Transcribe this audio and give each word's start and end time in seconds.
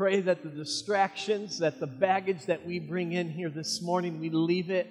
pray 0.00 0.22
that 0.22 0.42
the 0.42 0.48
distractions, 0.48 1.58
that 1.58 1.78
the 1.78 1.86
baggage 1.86 2.46
that 2.46 2.66
we 2.66 2.78
bring 2.78 3.12
in 3.12 3.28
here 3.28 3.50
this 3.50 3.82
morning, 3.82 4.18
we 4.18 4.30
leave 4.30 4.70
it 4.70 4.86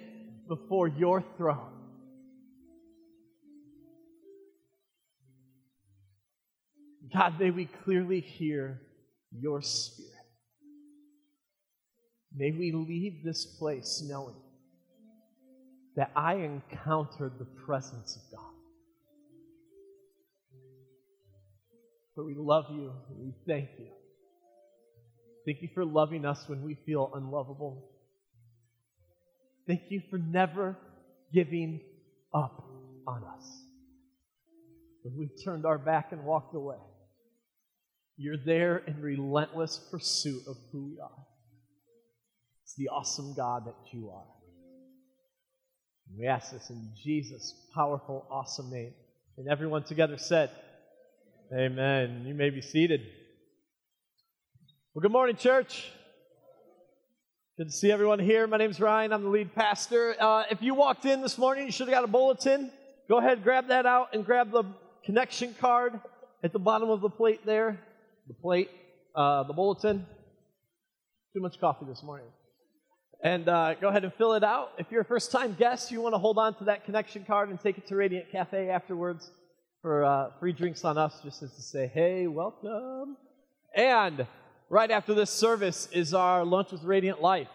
before 0.46 0.86
your 0.86 1.20
throne. 1.36 1.72
God, 7.12 7.40
may 7.40 7.50
we 7.50 7.64
clearly 7.64 8.20
hear 8.20 8.82
your 9.36 9.60
spirit. 9.62 10.12
May 12.32 12.52
we 12.52 12.70
leave 12.70 13.24
this 13.24 13.44
place 13.44 14.04
knowing 14.08 14.40
that 15.96 16.12
I 16.14 16.34
encountered 16.34 17.32
the 17.36 17.48
presence 17.66 18.14
of 18.14 18.38
God. 18.38 18.54
But 22.14 22.26
we 22.26 22.36
love 22.36 22.66
you 22.70 22.92
and 23.08 23.18
we 23.18 23.34
thank 23.44 23.70
you. 23.76 23.88
Thank 25.46 25.62
you 25.62 25.68
for 25.74 25.84
loving 25.84 26.24
us 26.24 26.48
when 26.48 26.62
we 26.62 26.74
feel 26.86 27.10
unlovable. 27.14 27.90
Thank 29.66 29.82
you 29.88 30.02
for 30.10 30.18
never 30.18 30.76
giving 31.32 31.80
up 32.34 32.64
on 33.06 33.24
us. 33.24 33.64
When 35.02 35.16
we 35.16 35.28
turned 35.44 35.64
our 35.64 35.78
back 35.78 36.12
and 36.12 36.24
walked 36.24 36.54
away, 36.54 36.76
you're 38.16 38.36
there 38.36 38.78
in 38.78 39.00
relentless 39.00 39.80
pursuit 39.90 40.42
of 40.46 40.56
who 40.70 40.90
we 40.90 41.00
are. 41.00 41.26
It's 42.64 42.74
the 42.74 42.88
awesome 42.88 43.34
God 43.34 43.66
that 43.66 43.76
you 43.92 44.10
are. 44.10 44.26
And 46.08 46.18
we 46.18 46.26
ask 46.26 46.52
this 46.52 46.68
in 46.70 46.90
Jesus' 47.02 47.54
powerful, 47.74 48.26
awesome 48.30 48.70
name. 48.70 48.92
And 49.38 49.48
everyone 49.48 49.84
together 49.84 50.18
said, 50.18 50.50
Amen. 51.52 52.24
You 52.26 52.34
may 52.34 52.50
be 52.50 52.60
seated. 52.60 53.00
Well, 54.92 55.02
good 55.02 55.12
morning, 55.12 55.36
church. 55.36 55.88
Good 57.56 57.68
to 57.68 57.72
see 57.72 57.92
everyone 57.92 58.18
here. 58.18 58.48
My 58.48 58.56
name's 58.56 58.80
Ryan. 58.80 59.12
I'm 59.12 59.22
the 59.22 59.28
lead 59.28 59.54
pastor. 59.54 60.16
Uh, 60.18 60.42
if 60.50 60.62
you 60.62 60.74
walked 60.74 61.04
in 61.04 61.22
this 61.22 61.38
morning, 61.38 61.66
you 61.66 61.70
should 61.70 61.86
have 61.86 61.94
got 61.94 62.02
a 62.02 62.08
bulletin. 62.08 62.72
Go 63.08 63.18
ahead, 63.18 63.44
grab 63.44 63.68
that 63.68 63.86
out, 63.86 64.08
and 64.14 64.26
grab 64.26 64.50
the 64.50 64.64
connection 65.04 65.54
card 65.60 66.00
at 66.42 66.52
the 66.52 66.58
bottom 66.58 66.90
of 66.90 67.02
the 67.02 67.08
plate 67.08 67.46
there. 67.46 67.78
The 68.26 68.34
plate, 68.34 68.68
uh, 69.14 69.44
the 69.44 69.52
bulletin. 69.52 70.04
Too 71.34 71.40
much 71.40 71.60
coffee 71.60 71.86
this 71.88 72.02
morning. 72.02 72.26
And 73.22 73.48
uh, 73.48 73.74
go 73.74 73.90
ahead 73.90 74.02
and 74.02 74.12
fill 74.14 74.32
it 74.32 74.42
out. 74.42 74.72
If 74.76 74.86
you're 74.90 75.02
a 75.02 75.04
first 75.04 75.30
time 75.30 75.54
guest, 75.56 75.92
you 75.92 76.00
want 76.00 76.16
to 76.16 76.18
hold 76.18 76.36
on 76.36 76.54
to 76.56 76.64
that 76.64 76.84
connection 76.84 77.24
card 77.24 77.48
and 77.48 77.60
take 77.60 77.78
it 77.78 77.86
to 77.86 77.94
Radiant 77.94 78.32
Cafe 78.32 78.68
afterwards 78.68 79.30
for 79.82 80.04
uh, 80.04 80.30
free 80.40 80.52
drinks 80.52 80.84
on 80.84 80.98
us, 80.98 81.20
just 81.22 81.44
as 81.44 81.54
to 81.54 81.62
say, 81.62 81.88
hey, 81.94 82.26
welcome. 82.26 83.16
And 83.76 84.26
right 84.70 84.90
after 84.90 85.12
this 85.12 85.30
service 85.30 85.88
is 85.92 86.14
our 86.14 86.44
Lunch 86.44 86.70
with 86.72 86.84
Radiant 86.84 87.20
Life. 87.20 87.48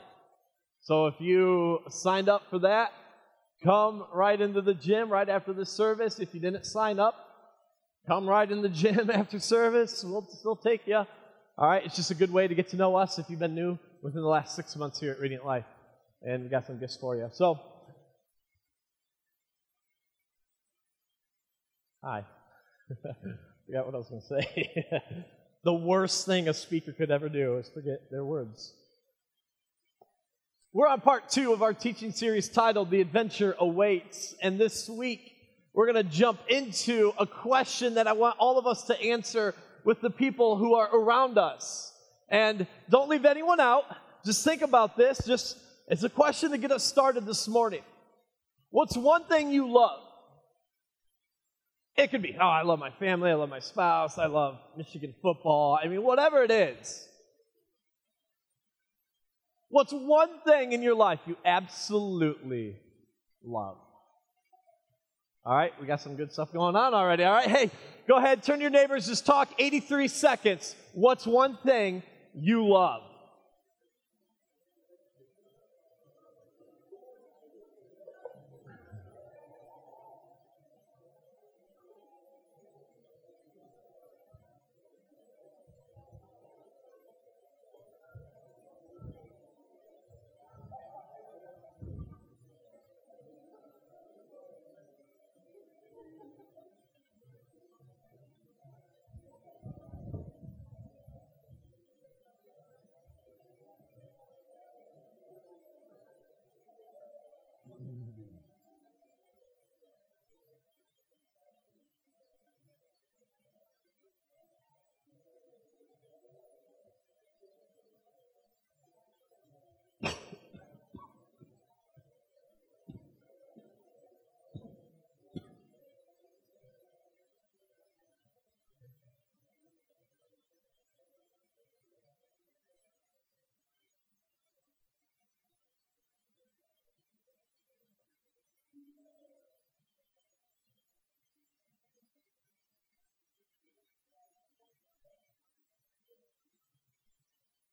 So 0.82 1.08
if 1.08 1.16
you 1.20 1.80
signed 1.90 2.30
up 2.30 2.44
for 2.50 2.60
that, 2.60 2.92
come 3.64 4.06
right 4.14 4.40
into 4.40 4.62
the 4.62 4.74
gym 4.74 5.10
right 5.10 5.28
after 5.28 5.54
the 5.54 5.66
service. 5.66 6.20
If 6.20 6.36
you 6.36 6.42
didn't 6.42 6.66
sign 6.66 7.00
up, 7.00 7.16
come 8.08 8.28
right 8.28 8.52
in 8.52 8.62
the 8.62 8.70
gym 8.84 9.10
after 9.10 9.40
service. 9.40 10.04
We'll 10.04 10.28
still 10.30 10.58
take 10.58 10.86
you. 10.86 11.04
All 11.58 11.70
right, 11.70 11.84
it's 11.86 11.96
just 11.96 12.12
a 12.12 12.16
good 12.16 12.32
way 12.32 12.48
to 12.50 12.54
get 12.54 12.68
to 12.70 12.76
know 12.76 12.98
us 12.98 13.18
if 13.18 13.30
you've 13.30 13.40
been 13.40 13.56
new 13.56 13.80
within 14.04 14.22
the 14.22 14.28
last 14.28 14.56
six 14.56 14.76
months 14.76 15.00
here 15.00 15.12
at 15.12 15.20
Radiant 15.20 15.46
Life. 15.46 15.66
And 16.22 16.44
we 16.44 16.50
got 16.50 16.68
some 16.68 16.80
gifts 16.80 16.98
for 16.98 17.16
you. 17.16 17.30
So, 17.32 17.60
Hi. 22.04 22.24
Forgot 23.66 23.86
what 23.88 23.96
I 23.96 23.98
was 23.98 24.10
going 24.10 24.22
to 24.22 24.28
say. 24.28 25.26
the 25.66 25.74
worst 25.74 26.28
thing 26.28 26.48
a 26.48 26.54
speaker 26.54 26.92
could 26.92 27.10
ever 27.10 27.28
do 27.28 27.58
is 27.58 27.68
forget 27.68 28.12
their 28.12 28.24
words. 28.24 28.72
We're 30.72 30.88
on 30.88 31.02
part 31.02 31.28
two 31.28 31.54
of 31.54 31.64
our 31.64 31.74
teaching 31.74 32.12
series 32.12 32.48
titled 32.48 32.92
The 32.92 33.02
Adventure 33.02 33.56
Awaits. 33.58 34.36
And 34.44 34.60
this 34.60 34.88
week, 34.88 35.34
we're 35.74 35.92
going 35.92 36.06
to 36.06 36.12
jump 36.12 36.40
into 36.50 37.14
a 37.18 37.26
question 37.26 37.96
that 37.96 38.08
I 38.08 38.14
want 38.14 38.38
all 38.38 38.60
of 38.60 38.68
us 38.68 38.84
to 38.84 39.02
answer 39.02 39.56
with 39.84 40.02
the 40.02 40.12
people 40.12 40.56
who 40.56 40.76
are 40.76 40.96
around 40.96 41.40
us. 41.40 41.92
And 42.30 42.68
don't 42.92 43.10
leave 43.10 43.26
anyone 43.26 43.60
out. 43.60 43.86
Just 44.24 44.44
think 44.44 44.62
about 44.62 44.96
this. 44.96 45.20
Just 45.26 45.58
it's 45.88 46.04
a 46.04 46.10
question 46.10 46.52
to 46.52 46.60
get 46.60 46.72
us 46.72 46.84
started 46.84 47.26
this 47.26 47.48
morning. 47.48 47.82
What's 48.70 48.96
one 48.96 49.26
thing 49.26 49.52
you 49.52 49.72
love? 49.72 50.05
It 51.98 52.12
could 52.12 52.22
be, 52.22 52.36
oh, 52.40 52.46
I 52.46 52.64
love 52.64 52.80
my 52.80 52.92
family, 52.92 53.32
I 53.32 53.36
love 53.36 53.50
my 53.50 53.60
spouse, 53.60 54.18
I 54.18 54.26
love 54.26 54.58
Michigan 54.78 55.16
football. 55.22 55.80
I 55.82 55.88
mean, 55.88 56.04
whatever 56.04 56.44
it 56.44 56.52
is. 56.52 57.08
What's 59.70 59.94
one 59.94 60.30
thing 60.46 60.74
in 60.74 60.82
your 60.82 60.96
life 60.96 61.20
you 61.26 61.38
absolutely 61.46 62.78
love? 63.44 63.78
All 65.46 65.56
right, 65.56 65.72
we 65.80 65.88
got 65.88 66.02
some 66.02 66.16
good 66.16 66.34
stuff 66.34 66.52
going 66.52 66.76
on 66.76 66.94
already. 66.94 67.24
All 67.24 67.34
right, 67.34 67.48
hey, 67.48 67.72
go 68.08 68.18
ahead, 68.18 68.44
turn 68.44 68.60
your 68.60 68.72
neighbors, 68.72 69.08
just 69.08 69.26
talk 69.26 69.50
83 69.58 70.08
seconds. 70.10 70.76
What's 70.94 71.26
one 71.26 71.58
thing 71.66 72.04
you 72.34 72.68
love? 72.68 73.04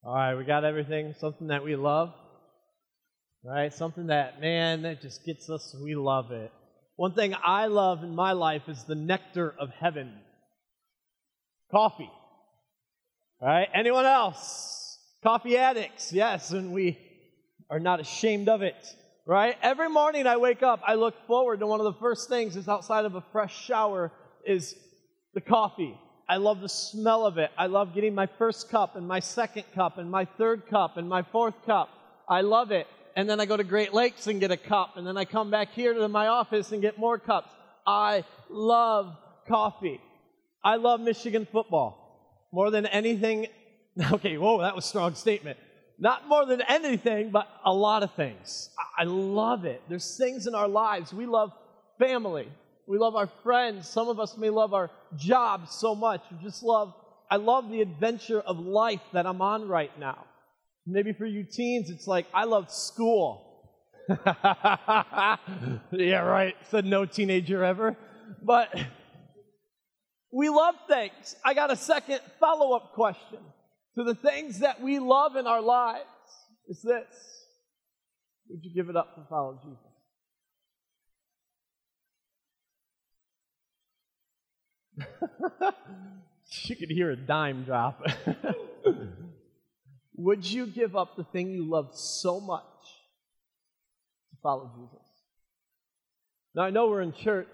All 0.05 0.15
right, 0.15 0.35
we 0.35 0.45
got 0.45 0.65
everything. 0.65 1.15
Something 1.21 1.49
that 1.49 1.63
we 1.63 1.77
love. 1.77 2.13
Right? 3.45 3.73
Something 3.73 4.09
that, 4.09 4.41
man, 4.41 4.83
that 4.83 5.01
just 5.01 5.25
gets 5.25 5.49
us, 5.49 5.77
we 5.81 5.95
love 5.95 6.33
it. 6.33 6.53
One 6.97 7.15
thing 7.15 7.35
I 7.45 7.67
love 7.67 8.03
in 8.03 8.15
my 8.15 8.33
life 8.33 8.63
is 8.69 8.85
the 8.85 8.95
nectar 8.95 9.55
of 9.59 9.71
heaven 9.71 10.13
coffee. 11.71 12.11
All 13.41 13.49
right? 13.49 13.69
Anyone 13.75 14.05
else? 14.05 14.99
Coffee 15.23 15.57
addicts, 15.57 16.13
yes, 16.13 16.51
and 16.51 16.73
we 16.73 16.99
are 17.71 17.81
not 17.81 18.01
ashamed 18.01 18.49
of 18.49 18.63
it. 18.63 18.77
Right? 19.25 19.57
Every 19.63 19.89
morning 19.89 20.27
I 20.27 20.37
wake 20.37 20.65
up, 20.65 20.81
I 20.87 20.95
look 20.95 21.15
forward 21.29 21.61
to 21.61 21.67
one 21.67 21.81
of 21.81 21.85
the 21.85 22.01
first 22.01 22.29
things 22.29 22.57
is 22.57 22.69
outside 22.69 23.05
of 23.05 23.15
a 23.15 23.25
fresh 23.33 23.65
shower 23.65 24.13
is 24.45 24.75
the 25.33 25.41
coffee. 25.41 25.97
I 26.33 26.37
love 26.37 26.63
the 26.63 26.69
smell 26.71 27.27
of 27.27 27.37
it. 27.37 27.51
I 27.59 27.67
love 27.67 27.93
getting 27.93 28.15
my 28.15 28.25
first 28.25 28.71
cup 28.71 28.97
and 28.97 29.07
my 29.07 29.21
second 29.21 29.65
cup 29.75 29.99
and 29.99 30.11
my 30.11 30.25
third 30.25 30.67
cup 30.67 30.97
and 30.97 31.07
my 31.07 31.21
fourth 31.21 31.53
cup. 31.67 31.91
I 32.27 32.41
love 32.41 32.71
it. 32.71 32.87
And 33.15 33.29
then 33.29 33.39
I 33.39 33.45
go 33.45 33.55
to 33.55 33.65
Great 33.65 33.93
Lakes 33.93 34.27
and 34.29 34.41
get 34.41 34.51
a 34.51 34.57
cup. 34.57 34.97
And 34.97 35.07
then 35.07 35.19
I 35.19 35.27
come 35.27 35.51
back 35.51 35.75
here 35.75 35.93
to 35.93 36.09
my 36.09 36.29
office 36.29 36.73
and 36.73 36.81
get 36.81 36.99
more 36.99 37.19
cups. 37.19 37.51
I 37.87 38.25
love 38.49 39.15
coffee. 39.47 40.01
I 40.65 40.77
love 40.77 41.03
Michigan 41.03 41.47
football 41.53 42.49
more 42.51 42.71
than 42.71 42.87
anything. 42.87 43.49
Okay, 44.11 44.39
whoa, 44.39 44.63
that 44.63 44.75
was 44.75 44.87
a 44.87 44.89
strong 44.89 45.15
statement. 45.15 45.59
Not 45.99 46.27
more 46.27 46.47
than 46.47 46.63
anything, 46.63 47.31
but 47.31 47.47
a 47.63 47.75
lot 47.75 48.03
of 48.03 48.15
things. 48.15 48.71
I 48.99 49.05
love 49.05 49.67
it. 49.67 49.83
There's 49.87 50.17
things 50.17 50.47
in 50.47 50.55
our 50.55 50.67
lives. 50.67 51.13
We 51.13 51.27
love 51.27 51.53
family. 51.99 52.49
We 52.93 52.99
love 52.99 53.17
our 53.17 53.31
friends. 53.43 53.89
Some 53.89 54.11
of 54.11 54.21
us 54.21 54.37
may 54.37 54.51
love 54.51 54.75
our 54.75 54.91
jobs 55.17 55.75
so 55.75 55.95
much. 55.95 56.21
We 56.31 56.37
just 56.45 56.63
love 56.63 56.93
I 57.31 57.37
love 57.37 57.71
the 57.71 57.81
adventure 57.81 58.39
of 58.39 58.59
life 58.59 59.01
that 59.15 59.25
I'm 59.25 59.41
on 59.41 59.67
right 59.67 59.99
now. 59.99 60.27
Maybe 60.87 61.15
for 61.15 61.25
you 61.25 61.43
teens, 61.51 61.89
it's 61.89 62.07
like, 62.07 62.27
I 62.35 62.45
love 62.45 62.71
school. 62.71 63.71
yeah, 64.27 66.19
right. 66.19 66.55
Said 66.69 66.85
no 66.85 67.07
teenager 67.07 67.65
ever. 67.65 67.97
But 68.43 68.69
we 70.31 70.51
love 70.51 70.75
things. 70.87 71.35
I 71.43 71.55
got 71.55 71.71
a 71.71 71.77
second 71.77 72.21
follow 72.39 72.77
up 72.77 72.93
question 72.93 73.39
to 73.97 74.05
the 74.05 74.15
things 74.15 74.59
that 74.59 74.83
we 74.83 74.99
love 74.99 75.37
in 75.37 75.47
our 75.47 75.63
lives. 75.63 76.05
It's 76.69 76.83
this 76.83 77.07
Would 78.51 78.61
you 78.63 78.75
give 78.75 78.91
it 78.91 78.97
up 78.97 79.15
to 79.15 79.23
follow 79.31 79.59
Jesus? 79.65 79.92
you 86.65 86.77
could 86.77 86.91
hear 86.91 87.11
a 87.11 87.17
dime 87.17 87.65
drop. 87.65 88.03
Would 90.17 90.45
you 90.45 90.67
give 90.67 90.95
up 90.95 91.17
the 91.17 91.25
thing 91.25 91.51
you 91.51 91.69
love 91.69 91.91
so 91.95 92.41
much 92.41 92.63
to 94.31 94.37
follow 94.43 94.71
Jesus? 94.77 95.07
Now, 96.55 96.63
I 96.63 96.71
know 96.71 96.89
we're 96.89 97.03
in 97.03 97.13
church. 97.13 97.49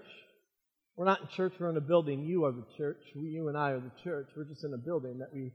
We're 0.95 1.05
not 1.05 1.21
in 1.21 1.27
church, 1.29 1.53
we're 1.57 1.69
in 1.69 1.77
a 1.77 1.81
building. 1.81 2.25
You 2.25 2.43
are 2.43 2.51
the 2.51 2.65
church. 2.75 2.99
We, 3.15 3.29
you 3.29 3.47
and 3.47 3.57
I 3.57 3.71
are 3.71 3.79
the 3.79 3.91
church. 4.03 4.27
We're 4.35 4.43
just 4.43 4.65
in 4.65 4.73
a 4.73 4.77
building 4.77 5.19
that 5.19 5.33
we 5.33 5.53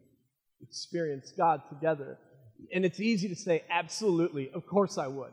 experience 0.63 1.33
God 1.37 1.61
together. 1.69 2.17
And 2.73 2.85
it's 2.85 2.99
easy 2.99 3.29
to 3.29 3.37
say, 3.37 3.63
absolutely, 3.69 4.51
of 4.55 4.67
course 4.67 4.97
I 4.97 5.07
would. 5.07 5.33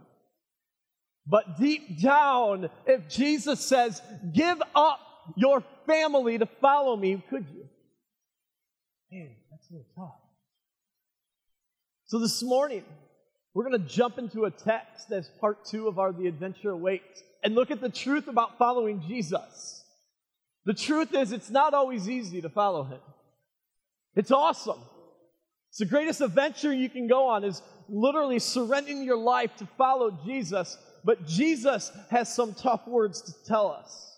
But 1.26 1.58
deep 1.58 2.02
down, 2.02 2.70
if 2.86 3.08
Jesus 3.08 3.62
says, 3.62 4.02
give 4.34 4.62
up 4.76 5.00
your 5.36 5.64
family 5.88 6.38
to 6.38 6.46
follow 6.46 6.96
me, 6.96 7.24
could 7.30 7.46
you? 7.54 7.68
Man, 9.12 9.36
that's 9.50 9.70
a 9.70 9.74
little 9.74 9.88
tough. 9.96 10.16
So 12.06 12.20
this 12.20 12.44
morning, 12.44 12.84
we're 13.54 13.68
going 13.68 13.82
to 13.82 13.88
jump 13.88 14.18
into 14.18 14.46
a 14.46 14.52
text 14.52 15.12
as 15.12 15.30
part 15.40 15.66
two 15.66 15.88
of 15.88 16.00
our 16.00 16.14
The 16.14 16.28
Adventure 16.28 16.72
Awaits 16.72 17.24
and 17.44 17.56
look 17.56 17.72
at 17.72 17.82
the 17.82 17.90
truth 17.90 18.28
about 18.28 18.58
following 18.58 19.04
Jesus. 19.08 19.84
The 20.66 20.74
truth 20.74 21.14
is, 21.14 21.32
it's 21.32 21.50
not 21.50 21.74
always 21.74 22.10
easy 22.10 22.42
to 22.42 22.50
follow 22.50 22.84
him. 22.84 23.00
It's 24.16 24.32
awesome. 24.32 24.80
It's 25.70 25.80
the 25.80 25.86
greatest 25.86 26.22
adventure 26.22 26.74
you 26.74 26.90
can 26.90 27.08
go 27.08 27.30
on 27.30 27.44
is 27.44 27.62
literally 27.88 28.40
surrendering 28.40 29.04
your 29.04 29.18
life 29.18 29.56
to 29.58 29.68
follow 29.78 30.12
Jesus. 30.26 30.78
But 31.04 31.26
Jesus 31.26 31.92
has 32.10 32.34
some 32.34 32.54
tough 32.54 32.88
words 32.88 33.22
to 33.22 33.34
tell 33.46 33.72
us. 33.72 34.11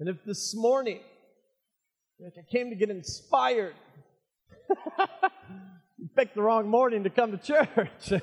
And 0.00 0.08
if 0.08 0.16
this 0.24 0.54
morning, 0.56 1.00
like 2.18 2.32
I 2.38 2.50
came 2.50 2.70
to 2.70 2.76
get 2.76 2.88
inspired, 2.88 3.74
you 5.98 6.08
picked 6.16 6.34
the 6.34 6.42
wrong 6.42 6.68
morning 6.68 7.04
to 7.04 7.10
come 7.10 7.32
to 7.32 7.38
church. 7.38 8.22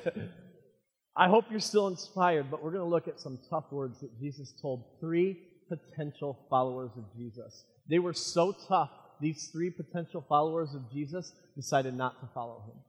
I 1.16 1.28
hope 1.28 1.44
you're 1.50 1.60
still 1.60 1.86
inspired, 1.86 2.50
but 2.50 2.64
we're 2.64 2.72
going 2.72 2.84
to 2.84 2.90
look 2.90 3.06
at 3.06 3.20
some 3.20 3.38
tough 3.48 3.66
words 3.70 4.00
that 4.00 4.10
Jesus 4.18 4.52
told 4.60 4.84
three 5.00 5.38
potential 5.68 6.46
followers 6.50 6.90
of 6.96 7.04
Jesus. 7.16 7.64
They 7.88 8.00
were 8.00 8.12
so 8.12 8.56
tough, 8.68 8.90
these 9.20 9.48
three 9.52 9.70
potential 9.70 10.24
followers 10.28 10.74
of 10.74 10.92
Jesus 10.92 11.32
decided 11.54 11.94
not 11.94 12.20
to 12.20 12.28
follow 12.34 12.64
him. 12.66 12.80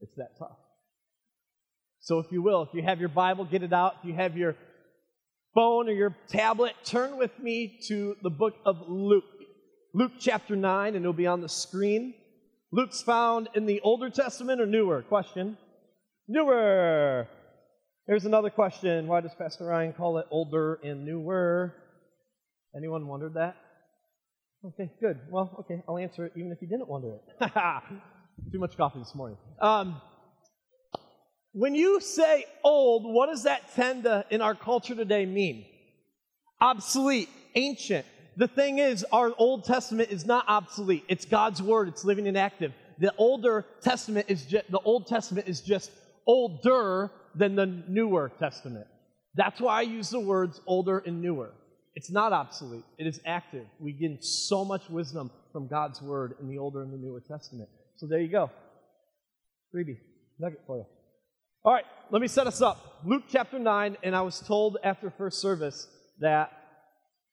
It's 0.00 0.16
that 0.16 0.38
tough. 0.38 0.58
So, 2.00 2.18
if 2.18 2.26
you 2.30 2.42
will, 2.42 2.62
if 2.62 2.74
you 2.74 2.82
have 2.82 3.00
your 3.00 3.08
Bible, 3.08 3.44
get 3.44 3.62
it 3.62 3.72
out. 3.72 3.96
If 4.00 4.08
you 4.08 4.14
have 4.14 4.36
your 4.36 4.56
phone 5.54 5.88
or 5.88 5.92
your 5.92 6.16
tablet, 6.28 6.74
turn 6.84 7.18
with 7.18 7.38
me 7.38 7.78
to 7.88 8.16
the 8.22 8.30
book 8.30 8.54
of 8.64 8.88
Luke. 8.88 9.24
Luke 9.94 10.12
chapter 10.18 10.56
9, 10.56 10.94
and 10.94 11.04
it'll 11.04 11.12
be 11.12 11.26
on 11.26 11.40
the 11.40 11.48
screen. 11.48 12.14
Luke's 12.72 13.02
found 13.02 13.48
in 13.54 13.66
the 13.66 13.80
Older 13.82 14.08
Testament 14.08 14.60
or 14.60 14.66
newer? 14.66 15.02
Question. 15.02 15.58
Newer. 16.26 17.28
Here's 18.06 18.24
another 18.24 18.50
question. 18.50 19.06
Why 19.06 19.20
does 19.20 19.34
Pastor 19.38 19.66
Ryan 19.66 19.92
call 19.92 20.18
it 20.18 20.26
older 20.30 20.80
and 20.82 21.04
newer? 21.04 21.74
Anyone 22.74 23.06
wondered 23.06 23.34
that? 23.34 23.56
Okay, 24.64 24.90
good. 25.00 25.18
Well, 25.30 25.56
okay, 25.60 25.82
I'll 25.88 25.98
answer 25.98 26.24
it 26.24 26.32
even 26.36 26.52
if 26.52 26.58
you 26.62 26.68
didn't 26.68 26.88
wonder 26.88 27.16
it. 27.16 27.52
Too 28.52 28.58
much 28.58 28.76
coffee 28.76 29.00
this 29.00 29.14
morning. 29.14 29.36
Um, 29.60 30.00
when 31.52 31.74
you 31.74 32.00
say 32.00 32.46
old, 32.64 33.04
what 33.04 33.26
does 33.26 33.44
that 33.44 33.74
tend 33.74 34.04
to, 34.04 34.24
in 34.30 34.40
our 34.40 34.54
culture 34.54 34.94
today, 34.94 35.26
mean? 35.26 35.66
Obsolete, 36.60 37.28
ancient. 37.54 38.06
The 38.36 38.48
thing 38.48 38.78
is, 38.78 39.04
our 39.12 39.32
Old 39.36 39.64
Testament 39.64 40.10
is 40.10 40.24
not 40.24 40.46
obsolete. 40.48 41.04
It's 41.08 41.26
God's 41.26 41.60
word. 41.60 41.88
It's 41.88 42.04
living 42.04 42.26
and 42.26 42.38
active. 42.38 42.72
The 42.98 43.12
older 43.18 43.66
Testament 43.82 44.26
is 44.28 44.46
just, 44.46 44.70
the 44.70 44.78
Old 44.78 45.06
Testament 45.06 45.48
is 45.48 45.60
just 45.60 45.90
older 46.26 47.10
than 47.34 47.56
the 47.56 47.66
newer 47.66 48.30
Testament. 48.38 48.86
That's 49.34 49.60
why 49.60 49.78
I 49.78 49.82
use 49.82 50.08
the 50.08 50.20
words 50.20 50.60
older 50.66 50.98
and 50.98 51.20
newer. 51.20 51.52
It's 51.94 52.10
not 52.10 52.32
obsolete. 52.32 52.84
It 52.96 53.06
is 53.06 53.20
active. 53.26 53.66
We 53.78 53.92
gain 53.92 54.22
so 54.22 54.64
much 54.64 54.88
wisdom 54.88 55.30
from 55.52 55.68
God's 55.68 56.00
word 56.00 56.36
in 56.40 56.48
the 56.48 56.56
older 56.56 56.82
and 56.82 56.92
the 56.92 56.96
newer 56.96 57.20
Testament. 57.20 57.68
So 57.96 58.06
there 58.06 58.20
you 58.20 58.30
go. 58.30 58.50
Freebie. 59.74 59.98
Nugget 60.38 60.60
for 60.66 60.78
you. 60.78 60.84
All 61.64 61.72
right, 61.72 61.84
let 62.10 62.20
me 62.20 62.26
set 62.26 62.48
us 62.48 62.60
up. 62.60 63.02
Luke 63.04 63.22
chapter 63.30 63.56
9, 63.56 63.96
and 64.02 64.16
I 64.16 64.22
was 64.22 64.40
told 64.40 64.78
after 64.82 65.10
first 65.10 65.40
service 65.40 65.86
that 66.18 66.50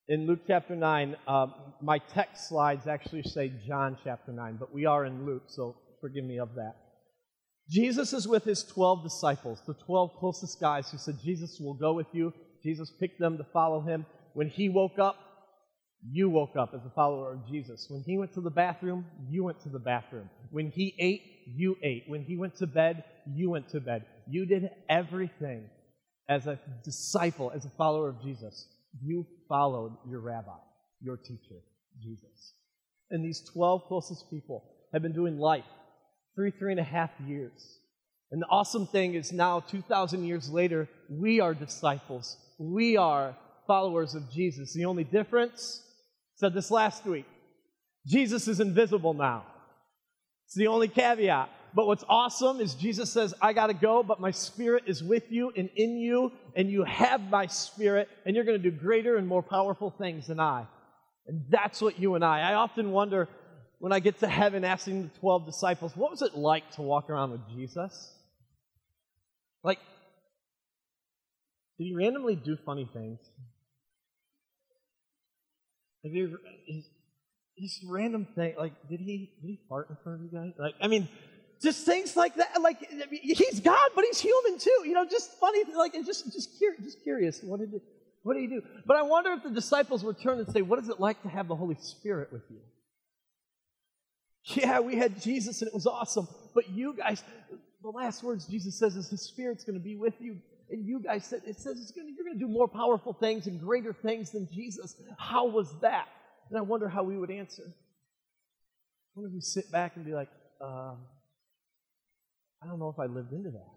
in 0.07 0.27
Luke 0.27 0.41
chapter 0.45 0.75
9, 0.75 1.15
uh, 1.27 1.47
my 1.81 1.97
text 1.97 2.47
slides 2.47 2.85
actually 2.85 3.23
say 3.23 3.51
John 3.67 3.97
chapter 4.03 4.31
9, 4.31 4.57
but 4.59 4.71
we 4.71 4.85
are 4.85 5.03
in 5.03 5.25
Luke, 5.25 5.45
so 5.47 5.77
forgive 5.99 6.25
me 6.25 6.37
of 6.37 6.53
that. 6.53 6.75
Jesus 7.71 8.13
is 8.13 8.27
with 8.27 8.43
his 8.43 8.63
12 8.65 9.01
disciples, 9.01 9.63
the 9.65 9.73
12 9.73 10.11
closest 10.19 10.59
guys 10.59 10.91
who 10.91 10.99
said, 10.99 11.15
Jesus 11.23 11.57
will 11.59 11.73
go 11.73 11.93
with 11.93 12.07
you. 12.11 12.31
Jesus 12.61 12.91
picked 12.99 13.19
them 13.19 13.35
to 13.39 13.43
follow 13.51 13.81
him. 13.81 14.05
When 14.33 14.49
he 14.49 14.69
woke 14.69 14.99
up, 14.99 15.15
you 16.07 16.29
woke 16.29 16.55
up 16.55 16.73
as 16.73 16.85
a 16.85 16.91
follower 16.91 17.33
of 17.33 17.47
Jesus. 17.47 17.87
When 17.89 18.03
he 18.03 18.17
went 18.17 18.33
to 18.33 18.41
the 18.41 18.49
bathroom, 18.49 19.05
you 19.29 19.43
went 19.43 19.61
to 19.61 19.69
the 19.69 19.79
bathroom. 19.79 20.29
When 20.51 20.71
he 20.71 20.95
ate, 20.97 21.21
you 21.45 21.75
ate. 21.83 22.03
When 22.07 22.23
he 22.23 22.37
went 22.37 22.55
to 22.57 22.67
bed, 22.67 23.03
you 23.27 23.49
went 23.49 23.69
to 23.69 23.81
bed. 23.81 24.05
You 24.27 24.45
did 24.45 24.69
everything 24.89 25.69
as 26.29 26.47
a 26.47 26.59
disciple, 26.83 27.51
as 27.53 27.65
a 27.65 27.69
follower 27.71 28.07
of 28.09 28.21
Jesus. 28.21 28.67
You 29.03 29.25
followed 29.47 29.97
your 30.07 30.21
rabbi, 30.21 30.57
your 31.01 31.17
teacher, 31.17 31.59
Jesus. 32.01 32.53
And 33.11 33.25
these 33.25 33.41
12 33.53 33.85
closest 33.87 34.29
people 34.29 34.63
have 34.93 35.01
been 35.01 35.13
doing 35.13 35.37
life 35.37 35.65
three, 36.35 36.51
three 36.51 36.71
and 36.71 36.79
a 36.79 36.83
half 36.83 37.09
years. 37.25 37.79
And 38.31 38.41
the 38.41 38.47
awesome 38.47 38.87
thing 38.87 39.15
is 39.15 39.33
now, 39.33 39.59
2,000 39.59 40.23
years 40.23 40.49
later, 40.49 40.87
we 41.09 41.39
are 41.39 41.53
disciples. 41.53 42.37
We 42.59 42.95
are 42.95 43.35
followers 43.65 44.15
of 44.15 44.31
Jesus. 44.31 44.73
The 44.73 44.85
only 44.85 45.03
difference, 45.03 45.81
said 46.39 46.53
this 46.53 46.71
last 46.71 47.05
week, 47.05 47.25
Jesus 48.07 48.47
is 48.47 48.61
invisible 48.61 49.13
now. 49.13 49.45
It's 50.45 50.55
the 50.55 50.67
only 50.67 50.87
caveat. 50.87 51.49
But 51.75 51.85
what's 51.85 52.05
awesome 52.07 52.61
is 52.61 52.75
Jesus 52.75 53.11
says, 53.11 53.33
I 53.41 53.51
got 53.51 53.67
to 53.67 53.73
go, 53.73 54.01
but 54.03 54.21
my 54.21 54.31
spirit 54.31 54.83
is 54.87 55.03
with 55.03 55.31
you 55.31 55.51
and 55.55 55.69
in 55.75 55.97
you, 55.97 56.31
and 56.55 56.71
you 56.71 56.85
have 56.85 57.21
my 57.29 57.45
spirit, 57.45 58.07
and 58.25 58.35
you're 58.35 58.45
going 58.45 58.59
to 58.59 58.71
do 58.71 58.75
greater 58.75 59.17
and 59.17 59.27
more 59.27 59.43
powerful 59.43 59.91
things 59.91 60.27
than 60.27 60.39
I. 60.39 60.65
And 61.27 61.43
that's 61.49 61.81
what 61.81 61.99
you 61.99 62.15
and 62.15 62.23
I. 62.23 62.39
I 62.51 62.53
often 62.53 62.91
wonder 62.91 63.27
when 63.79 63.91
I 63.91 63.99
get 63.99 64.19
to 64.21 64.27
heaven 64.27 64.63
asking 64.63 65.03
the 65.03 65.19
12 65.19 65.45
disciples, 65.45 65.91
what 65.95 66.09
was 66.09 66.21
it 66.21 66.35
like 66.35 66.71
to 66.71 66.81
walk 66.81 67.09
around 67.09 67.31
with 67.31 67.41
Jesus? 67.53 68.13
Like, 69.61 69.79
did 71.77 71.83
he 71.83 71.95
randomly 71.95 72.35
do 72.35 72.57
funny 72.65 72.89
things? 72.91 73.19
Have 76.03 76.13
you 76.13 76.37
just 77.59 77.83
random 77.87 78.27
thing 78.35 78.55
like 78.57 78.73
did 78.89 78.99
he 78.99 79.31
did 79.41 79.47
he 79.47 79.59
fart 79.67 79.89
in 79.89 79.97
front 80.03 80.19
of 80.19 80.25
you 80.25 80.39
guys? 80.39 80.53
Like 80.57 80.75
I 80.81 80.87
mean, 80.87 81.07
just 81.61 81.85
things 81.85 82.15
like 82.15 82.35
that. 82.35 82.61
Like 82.61 82.77
he's 83.11 83.59
God, 83.59 83.89
but 83.95 84.05
he's 84.05 84.19
human 84.19 84.59
too. 84.59 84.83
You 84.85 84.93
know, 84.93 85.05
just 85.05 85.39
funny. 85.39 85.63
Like 85.75 85.93
and 85.93 86.05
just 86.05 86.31
just 86.31 86.57
curious. 86.57 86.83
Just 86.83 87.03
curious. 87.03 87.41
What 87.43 87.59
did 87.59 87.73
it, 87.73 87.81
what 88.23 88.35
did 88.35 88.41
he 88.41 88.47
do? 88.47 88.61
But 88.85 88.97
I 88.97 89.01
wonder 89.01 89.31
if 89.33 89.43
the 89.43 89.49
disciples 89.49 90.03
would 90.03 90.21
turn 90.21 90.39
and 90.39 90.49
say, 90.51 90.61
"What 90.61 90.79
is 90.79 90.89
it 90.89 90.99
like 90.99 91.21
to 91.23 91.29
have 91.29 91.47
the 91.47 91.55
Holy 91.55 91.75
Spirit 91.79 92.31
with 92.31 92.43
you?" 92.49 92.59
Yeah, 94.55 94.79
we 94.79 94.95
had 94.95 95.21
Jesus 95.21 95.61
and 95.61 95.67
it 95.67 95.73
was 95.73 95.85
awesome. 95.85 96.27
But 96.55 96.69
you 96.69 96.93
guys, 96.93 97.23
the 97.83 97.89
last 97.89 98.23
words 98.23 98.47
Jesus 98.47 98.79
says 98.79 98.95
is 98.95 99.09
His 99.09 99.21
Spirit's 99.21 99.63
going 99.63 99.77
to 99.77 99.83
be 99.83 99.95
with 99.95 100.15
you. 100.19 100.37
And 100.69 100.85
you 100.87 101.01
guys 101.01 101.25
said 101.25 101.41
it 101.45 101.59
says 101.59 101.91
gonna, 101.95 102.09
you're 102.15 102.25
going 102.25 102.37
to 102.37 102.45
do 102.45 102.51
more 102.51 102.67
powerful 102.67 103.13
things 103.13 103.47
and 103.47 103.59
greater 103.59 103.93
things 103.93 104.31
than 104.31 104.47
Jesus. 104.53 104.95
How 105.17 105.45
was 105.47 105.73
that? 105.81 106.07
And 106.49 106.57
I 106.57 106.61
wonder 106.61 106.87
how 106.87 107.03
we 107.03 107.17
would 107.17 107.31
answer. 107.31 107.63
I 107.65 107.71
wonder 109.15 109.29
if 109.29 109.33
we 109.33 109.41
sit 109.41 109.71
back 109.71 109.95
and 109.95 110.05
be 110.05 110.13
like, 110.13 110.29
um, 110.61 110.97
I 112.63 112.67
don't 112.67 112.79
know 112.79 112.89
if 112.89 112.99
I 112.99 113.05
lived 113.05 113.31
into 113.31 113.51
that. 113.51 113.71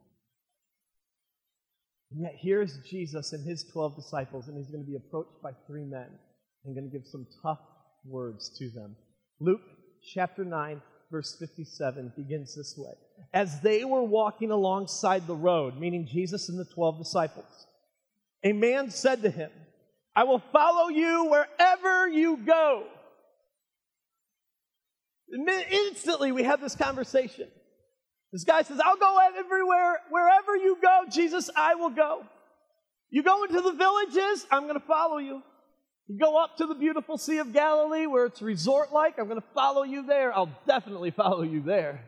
And 2.11 2.23
yet 2.23 2.35
here's 2.39 2.79
Jesus 2.91 3.33
and 3.33 3.47
his 3.49 3.65
12 3.73 3.97
disciples, 3.97 4.49
and 4.49 4.57
he's 4.57 4.71
going 4.71 4.85
to 4.85 4.91
be 4.91 4.97
approached 4.97 5.43
by 5.43 5.53
three 5.67 5.85
men 5.85 6.09
and 6.65 6.75
going 6.75 6.91
to 6.91 6.99
give 6.99 7.07
some 7.07 7.27
tough 7.43 7.61
words 8.05 8.51
to 8.59 8.71
them. 8.71 8.97
Luke 9.41 9.63
chapter 10.13 10.45
9, 10.45 10.83
verse 11.12 11.37
57 11.38 12.14
begins 12.16 12.57
this 12.57 12.75
way. 12.76 12.95
As 13.33 13.61
they 13.61 13.85
were 13.85 14.02
walking 14.02 14.50
alongside 14.50 15.26
the 15.26 15.37
road, 15.37 15.78
meaning 15.78 16.09
Jesus 16.11 16.49
and 16.49 16.59
the 16.59 16.64
12 16.64 16.99
disciples, 16.99 17.66
a 18.42 18.52
man 18.52 18.90
said 18.90 19.23
to 19.23 19.31
him, 19.31 19.50
I 20.16 20.25
will 20.25 20.42
follow 20.52 20.88
you 20.88 21.26
wherever 21.26 22.09
you 22.09 22.38
go. 22.38 22.85
Instantly, 25.71 26.33
we 26.33 26.42
have 26.42 26.61
this 26.61 26.75
conversation. 26.75 27.47
This 28.33 28.45
guy 28.45 28.62
says, 28.62 28.81
I'll 28.83 28.97
go 28.97 29.19
everywhere, 29.38 30.00
wherever 30.11 30.57
you 30.57 30.78
go, 30.83 31.02
Jesus, 31.11 31.50
I 31.54 31.75
will 31.75 31.90
go. 31.90 32.25
You 33.11 33.23
go 33.23 33.45
into 33.45 33.61
the 33.61 33.73
villages, 33.73 34.47
I'm 34.50 34.62
going 34.62 34.81
to 34.81 34.87
follow 34.87 35.19
you. 35.19 35.42
You 36.09 36.19
go 36.19 36.43
up 36.43 36.57
to 36.59 36.67
the 36.67 36.75
beautiful 36.75 37.17
Sea 37.17 37.39
of 37.39 37.53
Galilee 37.53 38.07
where 38.07 38.27
it's 38.27 38.43
resort 38.43 38.93
like, 38.93 39.19
I'm 39.19 39.29
going 39.29 39.41
to 39.41 39.47
follow 39.55 39.83
you 39.83 40.05
there. 40.05 40.33
I'll 40.35 40.51
definitely 40.67 41.11
follow 41.17 41.43
you 41.43 41.63
there. 41.63 42.05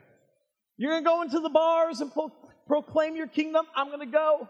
You're 0.77 0.91
going 0.91 1.05
to 1.05 1.09
go 1.09 1.23
into 1.23 1.41
the 1.41 1.51
bars 1.51 2.01
and 2.01 2.13
pro- 2.13 2.33
proclaim 2.67 3.17
your 3.17 3.29
kingdom, 3.29 3.67
I'm 3.77 3.89
going 3.89 4.01
to 4.01 4.07
go. 4.07 4.49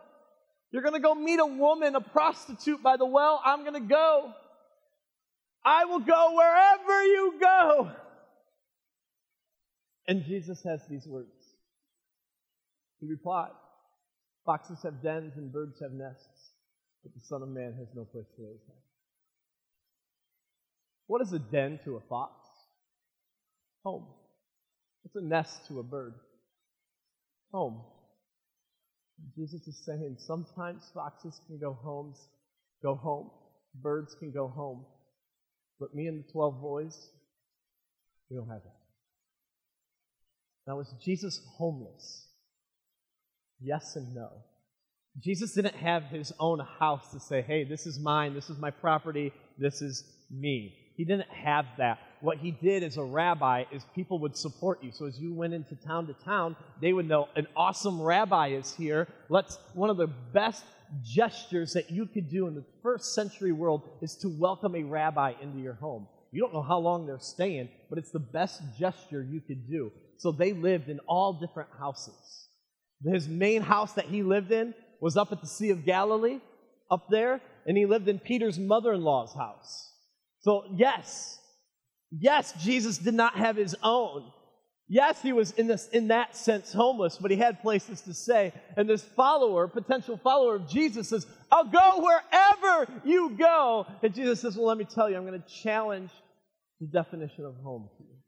You're 0.72 0.82
going 0.82 0.94
to 0.94 1.00
go 1.00 1.14
meet 1.14 1.38
a 1.38 1.46
woman, 1.46 1.94
a 1.94 2.00
prostitute 2.00 2.82
by 2.82 2.96
the 2.96 3.06
well, 3.06 3.40
I'm 3.44 3.60
going 3.60 3.74
to 3.74 3.88
go. 3.88 4.32
I 5.64 5.84
will 5.84 6.00
go 6.00 6.34
wherever 6.34 7.04
you 7.04 7.34
go. 7.40 7.90
And 10.06 10.24
Jesus 10.24 10.62
has 10.64 10.80
these 10.88 11.06
words. 11.06 11.28
He 13.00 13.06
replied, 13.06 13.52
Foxes 14.44 14.82
have 14.82 15.02
dens 15.02 15.36
and 15.36 15.52
birds 15.52 15.80
have 15.80 15.92
nests, 15.92 16.52
but 17.02 17.14
the 17.14 17.20
Son 17.20 17.42
of 17.42 17.48
Man 17.48 17.74
has 17.78 17.88
no 17.94 18.04
place 18.04 18.26
to 18.36 18.42
lay 18.42 18.52
his 18.52 18.66
head. 18.66 18.83
What 21.06 21.22
is 21.22 21.32
a 21.32 21.38
den 21.38 21.78
to 21.84 21.96
a 21.96 22.00
fox? 22.08 22.32
Home. 23.84 24.06
What's 25.02 25.16
a 25.16 25.26
nest 25.26 25.66
to 25.68 25.80
a 25.80 25.82
bird? 25.82 26.14
Home. 27.52 27.82
Jesus 29.36 29.66
is 29.66 29.82
saying 29.84 30.16
sometimes 30.18 30.90
foxes 30.94 31.40
can 31.46 31.58
go 31.58 31.72
homes, 31.72 32.16
go 32.82 32.94
home, 32.94 33.30
birds 33.74 34.16
can 34.18 34.32
go 34.32 34.48
home, 34.48 34.84
but 35.78 35.94
me 35.94 36.06
and 36.06 36.24
the 36.24 36.32
12 36.32 36.60
boys, 36.60 37.10
we 38.30 38.36
don't 38.36 38.48
have 38.48 38.62
that. 38.62 38.74
Now, 40.66 40.80
is 40.80 40.92
Jesus 41.04 41.40
homeless? 41.56 42.26
Yes 43.60 43.96
and 43.96 44.14
no. 44.14 44.30
Jesus 45.20 45.52
didn't 45.52 45.76
have 45.76 46.04
his 46.04 46.32
own 46.40 46.60
house 46.80 47.12
to 47.12 47.20
say, 47.20 47.42
hey, 47.42 47.64
this 47.64 47.86
is 47.86 48.00
mine, 48.00 48.34
this 48.34 48.50
is 48.50 48.58
my 48.58 48.70
property, 48.70 49.32
this 49.58 49.80
is 49.80 50.04
me. 50.30 50.83
He 50.96 51.04
didn't 51.04 51.28
have 51.30 51.66
that. 51.78 51.98
What 52.20 52.38
he 52.38 52.52
did 52.52 52.82
as 52.82 52.96
a 52.96 53.02
rabbi 53.02 53.64
is 53.72 53.84
people 53.94 54.18
would 54.20 54.36
support 54.36 54.82
you. 54.82 54.92
So 54.92 55.06
as 55.06 55.18
you 55.18 55.34
went 55.34 55.52
into 55.52 55.74
town 55.74 56.06
to 56.06 56.14
town, 56.24 56.56
they 56.80 56.92
would 56.92 57.08
know 57.08 57.28
an 57.36 57.46
awesome 57.56 58.00
rabbi 58.00 58.48
is 58.48 58.74
here. 58.74 59.08
Let's 59.28 59.58
one 59.74 59.90
of 59.90 59.96
the 59.96 60.06
best 60.06 60.64
gestures 61.02 61.72
that 61.72 61.90
you 61.90 62.06
could 62.06 62.30
do 62.30 62.46
in 62.46 62.54
the 62.54 62.64
first 62.82 63.14
century 63.14 63.52
world 63.52 63.82
is 64.00 64.16
to 64.16 64.28
welcome 64.28 64.74
a 64.74 64.84
rabbi 64.84 65.32
into 65.42 65.58
your 65.58 65.74
home. 65.74 66.06
You 66.30 66.40
don't 66.42 66.54
know 66.54 66.62
how 66.62 66.78
long 66.78 67.06
they're 67.06 67.18
staying, 67.18 67.68
but 67.88 67.98
it's 67.98 68.10
the 68.10 68.18
best 68.18 68.62
gesture 68.78 69.22
you 69.22 69.40
could 69.40 69.68
do. 69.68 69.92
So 70.18 70.32
they 70.32 70.52
lived 70.52 70.88
in 70.88 71.00
all 71.00 71.32
different 71.34 71.70
houses. 71.78 72.48
His 73.04 73.28
main 73.28 73.62
house 73.62 73.92
that 73.94 74.06
he 74.06 74.22
lived 74.22 74.50
in 74.50 74.74
was 75.00 75.16
up 75.16 75.32
at 75.32 75.40
the 75.40 75.46
Sea 75.46 75.70
of 75.70 75.84
Galilee, 75.84 76.40
up 76.90 77.08
there, 77.10 77.40
and 77.66 77.76
he 77.76 77.86
lived 77.86 78.08
in 78.08 78.18
Peter's 78.18 78.58
mother 78.58 78.92
in 78.92 79.02
law's 79.02 79.34
house. 79.34 79.93
So, 80.44 80.64
yes, 80.76 81.38
yes, 82.10 82.52
Jesus 82.62 82.98
did 82.98 83.14
not 83.14 83.34
have 83.34 83.56
his 83.56 83.74
own. 83.82 84.30
Yes, 84.86 85.22
he 85.22 85.32
was 85.32 85.52
in, 85.52 85.66
this, 85.66 85.88
in 85.88 86.08
that 86.08 86.36
sense 86.36 86.70
homeless, 86.70 87.16
but 87.16 87.30
he 87.30 87.38
had 87.38 87.62
places 87.62 88.02
to 88.02 88.12
stay. 88.12 88.52
And 88.76 88.86
this 88.86 89.02
follower, 89.02 89.66
potential 89.68 90.20
follower 90.22 90.56
of 90.56 90.68
Jesus, 90.68 91.08
says, 91.08 91.26
I'll 91.50 91.64
go 91.64 92.04
wherever 92.04 92.92
you 93.06 93.30
go. 93.30 93.86
And 94.02 94.14
Jesus 94.14 94.42
says, 94.42 94.54
Well, 94.54 94.66
let 94.66 94.76
me 94.76 94.84
tell 94.84 95.08
you, 95.08 95.16
I'm 95.16 95.24
going 95.24 95.40
to 95.40 95.62
challenge 95.62 96.10
the 96.78 96.88
definition 96.88 97.46
of 97.46 97.54
home 97.62 97.88
for 97.96 98.02
you. 98.02 98.18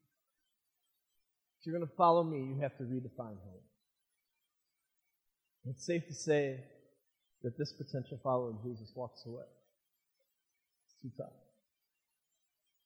If 1.60 1.66
you're 1.66 1.76
going 1.76 1.86
to 1.86 1.96
follow 1.96 2.24
me, 2.24 2.38
you 2.38 2.62
have 2.62 2.78
to 2.78 2.84
redefine 2.84 3.36
home. 3.36 3.60
It's 5.66 5.84
safe 5.84 6.06
to 6.08 6.14
say 6.14 6.60
that 7.42 7.58
this 7.58 7.74
potential 7.74 8.18
follower 8.22 8.50
of 8.52 8.62
Jesus 8.64 8.90
walks 8.96 9.22
away. 9.26 9.44
It's 10.86 11.02
too 11.02 11.10
tough. 11.22 11.45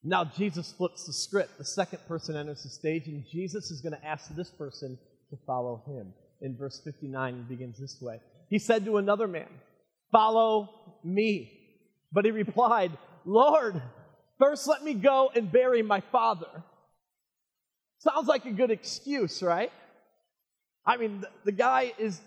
Now 0.03 0.25
Jesus 0.25 0.73
flips 0.73 1.05
the 1.07 1.13
script. 1.13 1.59
The 1.59 1.65
second 1.65 2.01
person 2.09 2.37
enters 2.37 2.63
the 2.63 2.71
stage, 2.71 3.07
and 3.07 3.25
Jesus 3.31 3.71
is 3.71 3.81
going 3.81 3.93
to 3.93 4.07
ask 4.07 4.35
this 4.35 4.51
person 4.51 4.99
to 5.31 5.37
follow 5.47 5.83
him. 5.87 6.13
In 6.43 6.57
verse 6.57 6.81
59, 6.85 7.37
he 7.37 7.55
begins 7.55 7.79
this 7.79 7.99
way 8.01 8.21
He 8.49 8.59
said 8.59 8.85
to 8.87 8.97
another 8.97 9.29
man, 9.29 9.49
Follow 10.11 10.71
me. 11.05 11.57
But 12.13 12.25
he 12.25 12.31
replied, 12.31 12.93
Lord, 13.25 13.81
first 14.39 14.67
let 14.67 14.83
me 14.83 14.95
go 14.95 15.31
and 15.35 15.53
bury 15.53 15.83
my 15.83 16.01
father. 16.13 16.65
Sounds 17.99 18.27
like 18.27 18.47
a 18.47 18.51
good 18.51 18.71
excuse, 18.71 19.43
right? 19.43 19.71
I 20.87 20.97
mean, 20.97 21.21
the, 21.21 21.29
the 21.45 21.53
guy 21.53 21.93
is, 21.99 22.21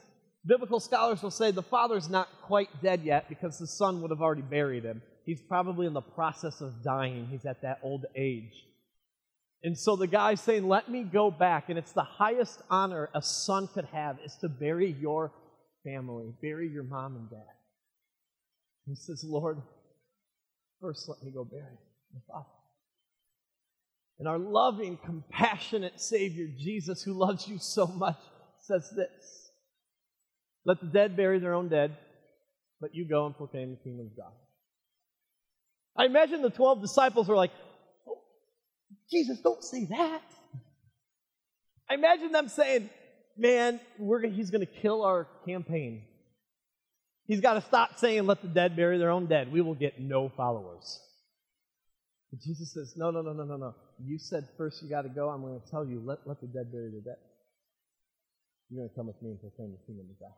biblical 0.45 0.79
scholars 0.79 1.23
will 1.23 1.31
say 1.31 1.51
the 1.51 1.63
father's 1.63 2.07
not 2.07 2.29
quite 2.43 2.69
dead 2.81 3.01
yet 3.03 3.27
because 3.27 3.57
the 3.57 3.67
son 3.67 4.01
would 4.01 4.11
have 4.11 4.21
already 4.21 4.43
buried 4.43 4.83
him. 4.83 5.01
He's 5.25 5.41
probably 5.41 5.87
in 5.87 5.93
the 5.93 6.01
process 6.01 6.61
of 6.61 6.83
dying. 6.83 7.27
He's 7.31 7.45
at 7.45 7.61
that 7.61 7.79
old 7.81 8.05
age. 8.15 8.65
And 9.63 9.77
so 9.77 9.95
the 9.95 10.07
guy's 10.07 10.41
saying, 10.41 10.67
Let 10.67 10.89
me 10.89 11.03
go 11.03 11.31
back. 11.31 11.69
And 11.69 11.79
it's 11.79 11.93
the 11.93 12.03
highest 12.03 12.61
honor 12.69 13.09
a 13.13 13.21
son 13.21 13.67
could 13.67 13.85
have 13.85 14.17
is 14.25 14.35
to 14.41 14.49
bury 14.49 14.95
your 14.99 15.31
family, 15.85 16.33
bury 16.41 16.67
your 16.67 16.83
mom 16.83 17.15
and 17.15 17.29
dad. 17.29 17.55
He 18.85 18.95
says, 18.95 19.23
Lord, 19.25 19.61
first 20.81 21.07
let 21.07 21.23
me 21.23 21.31
go 21.31 21.45
bury 21.45 21.77
my 22.13 22.19
father. 22.27 22.45
And 24.19 24.27
our 24.27 24.37
loving, 24.37 24.97
compassionate 25.03 25.99
Savior, 25.99 26.47
Jesus, 26.57 27.01
who 27.01 27.13
loves 27.13 27.47
you 27.47 27.57
so 27.59 27.87
much, 27.87 28.19
says 28.59 28.89
this 28.95 29.51
Let 30.65 30.81
the 30.81 30.87
dead 30.87 31.15
bury 31.15 31.39
their 31.39 31.53
own 31.53 31.69
dead, 31.69 31.95
but 32.81 32.93
you 32.93 33.07
go 33.07 33.25
and 33.25 33.35
proclaim 33.35 33.71
the 33.71 33.77
kingdom 33.77 34.07
of 34.07 34.17
God. 34.17 34.33
I 35.95 36.05
imagine 36.05 36.41
the 36.41 36.49
12 36.49 36.81
disciples 36.81 37.27
were 37.27 37.35
like, 37.35 37.51
oh, 38.07 38.17
Jesus, 39.11 39.39
don't 39.41 39.63
say 39.63 39.85
that. 39.85 40.21
I 41.89 41.93
imagine 41.95 42.31
them 42.31 42.47
saying, 42.47 42.89
man, 43.37 43.79
he's 43.97 44.49
going 44.49 44.65
to 44.65 44.81
kill 44.81 45.03
our 45.03 45.27
campaign. 45.45 46.03
He's 47.27 47.41
got 47.41 47.53
to 47.53 47.61
stop 47.61 47.97
saying, 47.99 48.25
let 48.25 48.41
the 48.41 48.47
dead 48.47 48.75
bury 48.75 48.97
their 48.97 49.11
own 49.11 49.27
dead. 49.27 49.51
We 49.51 49.61
will 49.61 49.75
get 49.75 49.99
no 49.99 50.29
followers. 50.29 50.99
But 52.31 52.41
Jesus 52.41 52.73
says, 52.73 52.95
no, 52.97 53.11
no, 53.11 53.21
no, 53.21 53.33
no, 53.33 53.43
no, 53.43 53.57
no. 53.57 53.75
You 54.03 54.17
said 54.17 54.47
first 54.57 54.81
you 54.81 54.89
got 54.89 55.03
to 55.03 55.09
go. 55.09 55.29
I'm 55.29 55.41
going 55.41 55.59
to 55.59 55.71
tell 55.71 55.85
you, 55.85 56.01
let, 56.03 56.19
let 56.25 56.41
the 56.41 56.47
dead 56.47 56.71
bury 56.71 56.89
their 56.89 57.01
dead. 57.01 57.21
You're 58.69 58.81
going 58.81 58.89
to 58.89 58.95
come 58.95 59.07
with 59.07 59.21
me 59.21 59.29
and 59.31 59.39
proclaim 59.39 59.71
the 59.71 59.85
kingdom 59.85 60.07
of 60.09 60.19
God. 60.19 60.33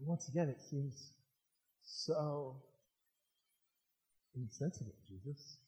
Once 0.00 0.28
again, 0.28 0.48
it 0.48 0.60
seems 0.70 1.12
so 1.82 2.56
insensitive, 4.42 4.94
Jesus. 5.08 5.58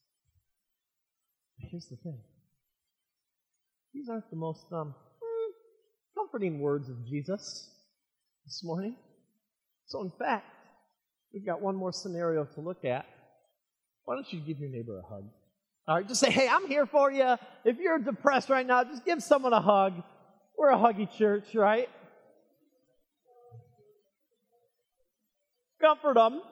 Here's 1.59 1.87
the 1.89 1.97
thing. 1.97 2.19
These 3.93 4.09
aren't 4.09 4.31
the 4.31 4.37
most 4.37 4.65
um, 4.73 4.95
comforting 6.17 6.61
words 6.61 6.89
of 6.89 6.97
Jesus 7.07 7.71
this 8.45 8.63
morning. 8.65 8.97
So, 9.87 10.03
in 10.03 10.13
fact, 10.19 10.47
we've 11.33 11.45
got 11.45 11.61
one 11.61 11.77
more 11.77 11.93
scenario 11.93 12.45
to 12.45 12.61
look 12.61 12.85
at. 12.85 13.07
Why 14.05 14.15
don't 14.15 14.33
you 14.33 14.41
give 14.41 14.59
your 14.59 14.71
neighbor 14.71 14.99
a 14.99 15.03
hug? 15.03 15.25
All 15.89 15.97
right, 15.97 16.07
just 16.07 16.21
say, 16.21 16.31
hey, 16.31 16.49
I'm 16.49 16.69
here 16.69 16.87
for 16.87 17.11
you. 17.11 17.37
If 17.65 17.79
you're 17.79 17.99
depressed 17.99 18.49
right 18.49 18.67
now, 18.67 18.85
just 18.85 19.05
give 19.05 19.23
someone 19.23 19.53
a 19.53 19.61
hug. 19.61 19.95
We're 20.57 20.71
a 20.71 20.77
huggy 20.77 21.09
church, 21.17 21.55
right? 21.55 21.89
Comfort 25.81 26.15
them. 26.15 26.43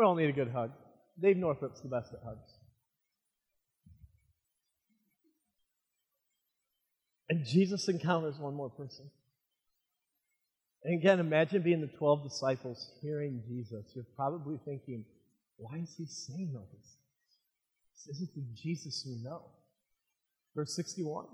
We 0.00 0.06
all 0.06 0.14
need 0.14 0.30
a 0.30 0.32
good 0.32 0.50
hug. 0.50 0.70
Dave 1.20 1.36
Northrop's 1.36 1.82
the 1.82 1.88
best 1.88 2.10
at 2.14 2.20
hugs. 2.24 2.54
And 7.28 7.44
Jesus 7.44 7.86
encounters 7.86 8.38
one 8.38 8.54
more 8.54 8.70
person. 8.70 9.10
And 10.84 10.98
again, 10.98 11.20
imagine 11.20 11.60
being 11.60 11.82
the 11.82 11.98
12 11.98 12.22
disciples 12.22 12.92
hearing 13.02 13.42
Jesus. 13.46 13.92
You're 13.94 14.06
probably 14.16 14.58
thinking, 14.64 15.04
why 15.58 15.76
is 15.82 15.94
he 15.98 16.06
saying 16.06 16.54
all 16.56 16.66
this? 16.72 16.96
This 17.92 18.16
isn't 18.16 18.34
the 18.34 18.46
Jesus 18.56 19.04
we 19.06 19.22
know. 19.22 19.42
Verse 20.56 20.74
61. 20.76 21.26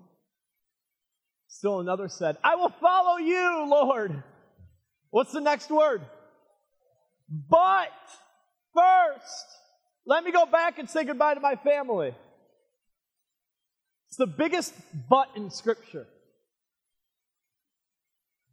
Still 1.46 1.78
another 1.78 2.08
said, 2.08 2.36
I 2.42 2.56
will 2.56 2.74
follow 2.80 3.18
you, 3.18 3.68
Lord. 3.70 4.24
What's 5.10 5.30
the 5.30 5.40
next 5.40 5.70
word? 5.70 6.02
But 7.48 7.92
first, 8.76 9.46
let 10.06 10.22
me 10.24 10.30
go 10.30 10.46
back 10.46 10.78
and 10.78 10.88
say 10.88 11.04
goodbye 11.04 11.34
to 11.34 11.40
my 11.40 11.56
family. 11.56 12.14
It's 14.08 14.16
the 14.16 14.26
biggest 14.26 14.74
but 15.08 15.28
in 15.34 15.50
Scripture. 15.50 16.06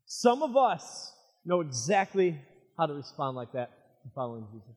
Some 0.05 0.43
of 0.43 0.55
us 0.57 1.11
know 1.45 1.61
exactly 1.61 2.39
how 2.77 2.85
to 2.85 2.93
respond 2.93 3.35
like 3.35 3.51
that 3.53 3.71
in 4.03 4.11
following 4.15 4.45
Jesus. 4.51 4.75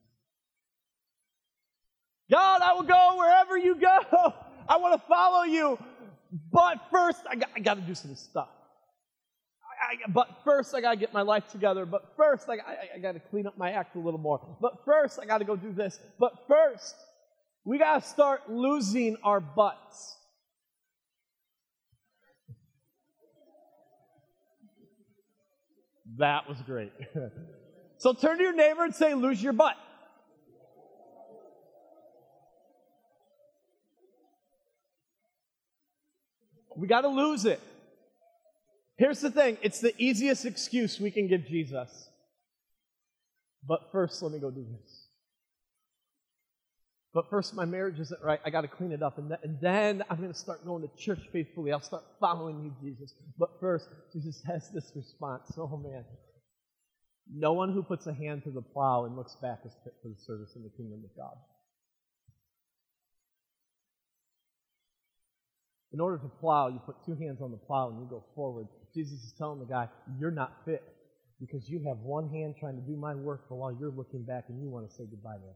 God, 2.29 2.61
I 2.61 2.73
will 2.73 2.83
go 2.83 3.15
wherever 3.17 3.57
you 3.57 3.75
go. 3.75 3.97
I 4.69 4.77
want 4.77 5.01
to 5.01 5.07
follow 5.07 5.43
you. 5.43 5.79
But 6.51 6.81
first, 6.91 7.21
I 7.29 7.35
got, 7.35 7.49
I 7.55 7.59
got 7.59 7.75
to 7.75 7.81
do 7.81 7.95
some 7.95 8.15
stuff. 8.15 8.49
I, 9.87 9.95
but 10.09 10.41
first, 10.43 10.75
I 10.75 10.81
got 10.81 10.91
to 10.91 10.97
get 10.97 11.13
my 11.13 11.21
life 11.21 11.47
together. 11.47 11.85
But 11.85 12.13
first, 12.17 12.49
I, 12.49 12.55
I, 12.55 12.95
I 12.95 12.99
got 12.99 13.13
to 13.13 13.19
clean 13.19 13.47
up 13.47 13.57
my 13.57 13.71
act 13.71 13.95
a 13.95 13.99
little 13.99 14.19
more. 14.19 14.41
But 14.59 14.83
first, 14.83 15.17
I 15.21 15.25
got 15.25 15.37
to 15.37 15.45
go 15.45 15.55
do 15.55 15.71
this. 15.71 15.99
But 16.19 16.33
first, 16.47 16.95
we 17.63 17.77
got 17.77 18.03
to 18.03 18.07
start 18.07 18.49
losing 18.49 19.15
our 19.23 19.39
butts. 19.39 20.17
That 26.17 26.49
was 26.49 26.57
great. 26.65 26.91
so 27.97 28.11
turn 28.13 28.37
to 28.37 28.43
your 28.43 28.53
neighbor 28.53 28.83
and 28.83 28.93
say, 28.93 29.13
lose 29.13 29.41
your 29.41 29.53
butt. 29.53 29.75
We 36.75 36.87
got 36.87 37.01
to 37.01 37.07
lose 37.07 37.45
it. 37.45 37.61
Here's 38.97 39.21
the 39.21 39.31
thing 39.31 39.57
it's 39.61 39.79
the 39.79 39.93
easiest 39.97 40.45
excuse 40.45 40.99
we 40.99 41.11
can 41.11 41.27
give 41.27 41.45
Jesus. 41.47 42.09
But 43.65 43.91
first, 43.91 44.21
let 44.21 44.31
me 44.31 44.39
go 44.39 44.49
do 44.49 44.65
this. 44.69 45.07
But 47.13 47.29
first, 47.29 47.55
my 47.55 47.65
marriage 47.65 47.99
isn't 47.99 48.21
right. 48.23 48.39
I 48.45 48.49
got 48.49 48.61
to 48.61 48.67
clean 48.67 48.91
it 48.91 49.01
up. 49.01 49.17
And, 49.17 49.29
th- 49.29 49.39
and 49.43 49.59
then 49.59 50.03
I'm 50.09 50.17
going 50.17 50.31
to 50.31 50.37
start 50.37 50.63
going 50.65 50.87
to 50.87 50.95
church 50.95 51.21
faithfully. 51.33 51.71
I'll 51.71 51.81
start 51.81 52.03
following 52.19 52.63
you, 52.63 52.73
Jesus. 52.81 53.13
But 53.37 53.49
first, 53.59 53.89
Jesus 54.13 54.41
has 54.45 54.69
this 54.71 54.91
response. 54.95 55.51
Oh, 55.57 55.77
man. 55.77 56.05
No 57.33 57.53
one 57.53 57.73
who 57.73 57.81
puts 57.83 58.07
a 58.07 58.13
hand 58.13 58.43
to 58.43 58.51
the 58.51 58.61
plow 58.61 59.05
and 59.05 59.17
looks 59.17 59.35
back 59.41 59.59
is 59.65 59.73
fit 59.83 59.93
for 60.01 60.09
the 60.09 60.19
service 60.25 60.55
in 60.55 60.63
the 60.63 60.69
kingdom 60.77 61.03
of 61.03 61.15
God. 61.17 61.35
In 65.97 66.01
order 66.01 66.19
to 66.19 66.27
plow, 66.39 66.67
you 66.67 66.79
put 66.85 66.95
two 67.07 67.15
hands 67.15 67.41
on 67.41 67.49
the 67.49 67.57
plow 67.57 67.89
and 67.89 67.97
you 67.97 68.05
go 68.07 68.23
forward. 68.35 68.67
Jesus 68.93 69.17
is 69.23 69.33
telling 69.35 69.57
the 69.57 69.65
guy, 69.65 69.89
You're 70.19 70.29
not 70.29 70.53
fit 70.63 70.83
because 71.39 71.67
you 71.67 71.81
have 71.87 71.97
one 72.05 72.29
hand 72.29 72.53
trying 72.59 72.75
to 72.75 72.83
do 72.83 72.95
my 72.95 73.15
work, 73.15 73.45
but 73.49 73.55
while 73.55 73.75
you're 73.79 73.89
looking 73.89 74.21
back 74.23 74.45
and 74.47 74.61
you 74.61 74.69
want 74.69 74.87
to 74.87 74.95
say 74.95 75.05
goodbye 75.09 75.37
to 75.37 75.49
it. 75.49 75.55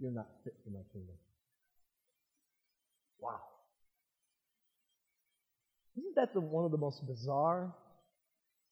You're 0.00 0.10
not 0.10 0.26
fit 0.42 0.54
for 0.64 0.70
my 0.70 0.80
kingdom. 0.92 1.14
Wow. 3.20 3.38
Isn't 5.96 6.16
that 6.16 6.34
the, 6.34 6.40
one 6.40 6.64
of 6.64 6.72
the 6.72 6.78
most 6.78 7.06
bizarre 7.06 7.72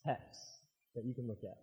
texts 0.05 0.59
that 0.97 1.05
you 1.05 1.15
can 1.15 1.29
look 1.29 1.45
at? 1.45 1.59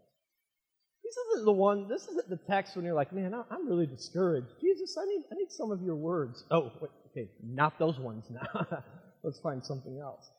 This 1.03 1.17
isn't 1.33 1.45
the 1.45 1.51
one, 1.51 1.89
this 1.89 2.07
isn't 2.07 2.29
the 2.29 2.39
text 2.47 2.77
when 2.77 2.85
you're 2.85 2.95
like, 2.95 3.11
man, 3.11 3.33
I'm 3.33 3.67
really 3.67 3.85
discouraged. 3.85 4.47
Jesus, 4.61 4.97
I 4.97 5.03
need, 5.03 5.23
I 5.29 5.35
need 5.35 5.51
some 5.51 5.71
of 5.71 5.81
your 5.81 5.97
words. 5.97 6.45
Oh, 6.49 6.71
wait, 6.79 6.91
okay, 7.11 7.29
not 7.43 7.77
those 7.79 7.99
ones 7.99 8.25
now. 8.31 8.83
Let's 9.23 9.39
find 9.39 9.63
something 9.63 9.99
else. 9.99 10.29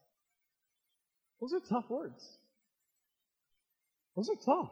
Those 1.41 1.55
are 1.55 1.61
tough 1.69 1.89
words. 1.91 2.39
Those 4.17 4.29
are 4.29 4.37
tough. 4.45 4.71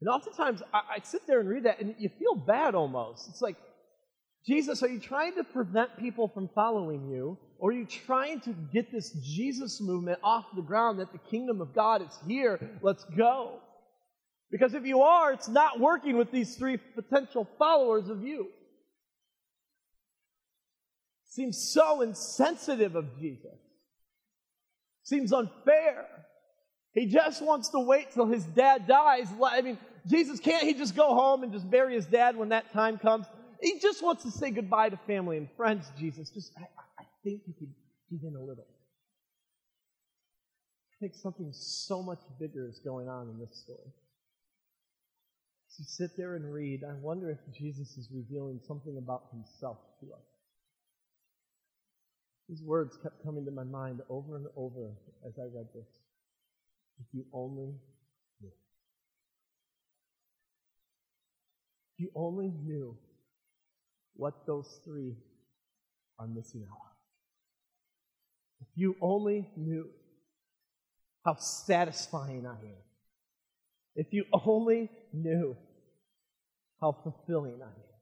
And 0.00 0.08
oftentimes 0.08 0.62
I, 0.72 0.96
I 0.96 0.98
sit 1.02 1.26
there 1.26 1.40
and 1.40 1.48
read 1.48 1.64
that 1.64 1.80
and 1.80 1.94
you 1.98 2.10
feel 2.18 2.34
bad 2.34 2.74
almost. 2.74 3.28
It's 3.28 3.40
like, 3.40 3.56
Jesus, 4.46 4.82
are 4.82 4.88
you 4.88 5.00
trying 5.00 5.34
to 5.36 5.44
prevent 5.44 5.96
people 5.98 6.28
from 6.28 6.50
following 6.54 7.08
you? 7.08 7.38
Or 7.58 7.70
are 7.70 7.72
you 7.72 7.86
trying 7.86 8.40
to 8.40 8.54
get 8.72 8.92
this 8.92 9.10
Jesus 9.22 9.80
movement 9.80 10.18
off 10.22 10.44
the 10.54 10.60
ground 10.60 11.00
that 11.00 11.12
the 11.12 11.18
kingdom 11.18 11.62
of 11.62 11.74
God 11.74 12.02
is 12.02 12.18
here? 12.26 12.60
Let's 12.82 13.04
go. 13.16 13.60
Because 14.50 14.74
if 14.74 14.84
you 14.84 15.00
are, 15.00 15.32
it's 15.32 15.48
not 15.48 15.80
working 15.80 16.18
with 16.18 16.30
these 16.30 16.56
three 16.56 16.76
potential 16.76 17.48
followers 17.58 18.10
of 18.10 18.22
you. 18.22 18.48
Seems 21.34 21.72
so 21.72 22.00
insensitive 22.00 22.94
of 22.94 23.18
Jesus. 23.18 23.58
Seems 25.02 25.32
unfair. 25.32 26.06
He 26.92 27.06
just 27.06 27.42
wants 27.42 27.70
to 27.70 27.80
wait 27.80 28.12
till 28.12 28.26
his 28.26 28.44
dad 28.44 28.86
dies. 28.86 29.26
I 29.44 29.60
mean, 29.62 29.76
Jesus 30.06 30.38
can't 30.38 30.62
he 30.62 30.74
just 30.74 30.94
go 30.94 31.12
home 31.12 31.42
and 31.42 31.52
just 31.52 31.68
bury 31.68 31.96
his 31.96 32.06
dad 32.06 32.36
when 32.36 32.50
that 32.50 32.72
time 32.72 32.98
comes? 32.98 33.26
He 33.60 33.80
just 33.80 34.00
wants 34.00 34.22
to 34.22 34.30
say 34.30 34.52
goodbye 34.52 34.90
to 34.90 34.96
family 35.08 35.36
and 35.36 35.48
friends, 35.56 35.90
Jesus. 35.98 36.30
Just, 36.30 36.52
I, 36.56 36.66
I 37.00 37.04
think 37.24 37.40
you 37.48 37.54
could 37.58 37.74
give 38.12 38.20
in 38.22 38.36
a 38.36 38.40
little. 38.40 38.68
I 40.92 40.94
think 41.00 41.14
something 41.16 41.50
so 41.52 42.00
much 42.00 42.20
bigger 42.38 42.68
is 42.68 42.78
going 42.78 43.08
on 43.08 43.28
in 43.28 43.40
this 43.40 43.58
story. 43.58 43.90
As 45.68 45.80
you 45.80 45.84
sit 45.88 46.16
there 46.16 46.36
and 46.36 46.54
read, 46.54 46.84
I 46.88 46.94
wonder 46.94 47.28
if 47.28 47.38
Jesus 47.52 47.96
is 47.96 48.08
revealing 48.14 48.60
something 48.68 48.96
about 48.98 49.24
himself 49.32 49.78
to 49.98 50.12
us. 50.12 50.33
These 52.48 52.62
words 52.62 52.98
kept 53.02 53.24
coming 53.24 53.44
to 53.46 53.50
my 53.50 53.64
mind 53.64 54.00
over 54.08 54.36
and 54.36 54.46
over 54.56 54.90
as 55.26 55.38
I 55.38 55.44
read 55.44 55.66
this. 55.74 55.88
If 57.00 57.06
you 57.12 57.24
only 57.32 57.74
knew. 58.40 58.52
If 61.94 61.98
you 61.98 62.10
only 62.14 62.52
knew 62.64 62.96
what 64.14 64.46
those 64.46 64.80
three 64.84 65.16
are 66.18 66.26
missing 66.26 66.64
out. 66.70 66.78
If 68.60 68.68
you 68.74 68.96
only 69.00 69.48
knew 69.56 69.88
how 71.24 71.36
satisfying 71.36 72.46
I 72.46 72.52
am. 72.52 72.82
If 73.96 74.12
you 74.12 74.24
only 74.32 74.90
knew 75.12 75.56
how 76.80 76.96
fulfilling 77.02 77.62
I 77.62 77.66
am. 77.66 77.94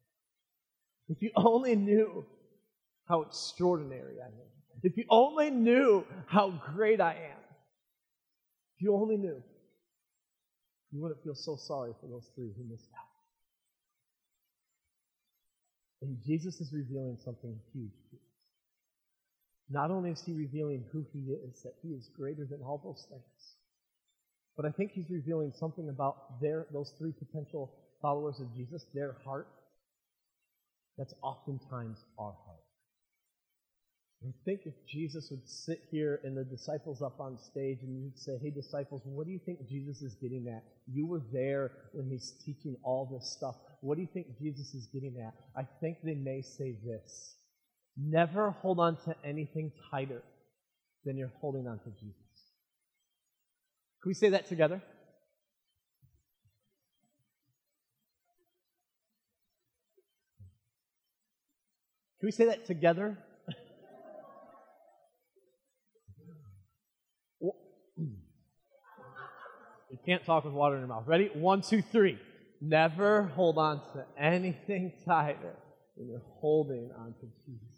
If 1.08 1.22
you 1.22 1.30
only 1.36 1.76
knew 1.76 2.24
how 3.08 3.22
extraordinary 3.22 4.16
I 4.20 4.26
am. 4.26 4.52
If 4.82 4.96
you 4.96 5.04
only 5.10 5.50
knew 5.50 6.04
how 6.26 6.60
great 6.74 7.00
I 7.00 7.12
am. 7.12 7.42
If 8.76 8.82
you 8.82 8.94
only 8.94 9.16
knew, 9.16 9.42
you 10.90 11.00
wouldn't 11.00 11.22
feel 11.22 11.34
so 11.34 11.56
sorry 11.56 11.92
for 12.00 12.08
those 12.08 12.28
three 12.34 12.52
who 12.56 12.64
missed 12.68 12.88
out. 12.98 13.06
And 16.02 16.18
Jesus 16.26 16.60
is 16.60 16.72
revealing 16.72 17.16
something 17.24 17.56
huge 17.72 17.92
to 18.10 18.16
us. 18.16 18.22
Not 19.70 19.90
only 19.90 20.10
is 20.10 20.22
he 20.22 20.32
revealing 20.32 20.84
who 20.92 21.06
he 21.12 21.32
is, 21.32 21.62
that 21.62 21.74
he 21.82 21.90
is 21.90 22.10
greater 22.16 22.44
than 22.44 22.60
all 22.60 22.80
those 22.82 23.06
things, 23.08 23.56
but 24.56 24.66
I 24.66 24.70
think 24.70 24.92
he's 24.92 25.08
revealing 25.08 25.52
something 25.58 25.88
about 25.88 26.40
their 26.40 26.66
those 26.72 26.92
three 26.98 27.12
potential 27.12 27.72
followers 28.02 28.40
of 28.40 28.54
Jesus, 28.54 28.84
their 28.92 29.16
heart. 29.24 29.48
That's 30.98 31.14
oftentimes 31.22 32.04
our 32.18 32.34
heart. 32.44 32.61
And 34.22 34.32
think 34.44 34.60
if 34.66 34.74
Jesus 34.86 35.28
would 35.30 35.48
sit 35.48 35.80
here 35.90 36.20
and 36.22 36.36
the 36.36 36.44
disciples 36.44 37.02
up 37.02 37.18
on 37.18 37.38
stage 37.38 37.78
and 37.82 38.04
you'd 38.04 38.18
say, 38.18 38.38
Hey, 38.40 38.50
disciples, 38.50 39.02
what 39.04 39.26
do 39.26 39.32
you 39.32 39.40
think 39.44 39.68
Jesus 39.68 40.00
is 40.00 40.14
getting 40.14 40.46
at? 40.48 40.62
You 40.86 41.06
were 41.06 41.22
there 41.32 41.72
when 41.92 42.08
he's 42.08 42.34
teaching 42.44 42.76
all 42.84 43.08
this 43.12 43.32
stuff. 43.32 43.56
What 43.80 43.96
do 43.96 44.02
you 44.02 44.08
think 44.12 44.38
Jesus 44.38 44.74
is 44.74 44.86
getting 44.92 45.16
at? 45.18 45.34
I 45.56 45.66
think 45.80 45.98
they 46.04 46.14
may 46.14 46.40
say 46.42 46.76
this 46.84 47.34
Never 47.96 48.50
hold 48.50 48.78
on 48.78 48.96
to 49.04 49.16
anything 49.24 49.72
tighter 49.90 50.22
than 51.04 51.16
you're 51.16 51.32
holding 51.40 51.66
on 51.66 51.78
to 51.80 51.90
Jesus. 51.90 52.16
Can 54.02 54.10
we 54.10 54.14
say 54.14 54.30
that 54.30 54.46
together? 54.46 54.80
Can 62.20 62.28
we 62.28 62.32
say 62.32 62.46
that 62.46 62.66
together? 62.66 63.18
Can't 70.04 70.24
talk 70.24 70.44
with 70.44 70.52
water 70.52 70.74
in 70.74 70.80
your 70.80 70.88
mouth. 70.88 71.04
Ready? 71.06 71.30
One, 71.34 71.62
two, 71.62 71.82
three. 71.82 72.18
Never 72.60 73.24
hold 73.34 73.58
on 73.58 73.80
to 73.94 74.04
anything 74.18 74.92
tighter 75.06 75.56
than 75.96 76.08
you're 76.08 76.22
holding 76.40 76.90
on 76.98 77.14
to 77.20 77.26
Jesus. 77.44 77.72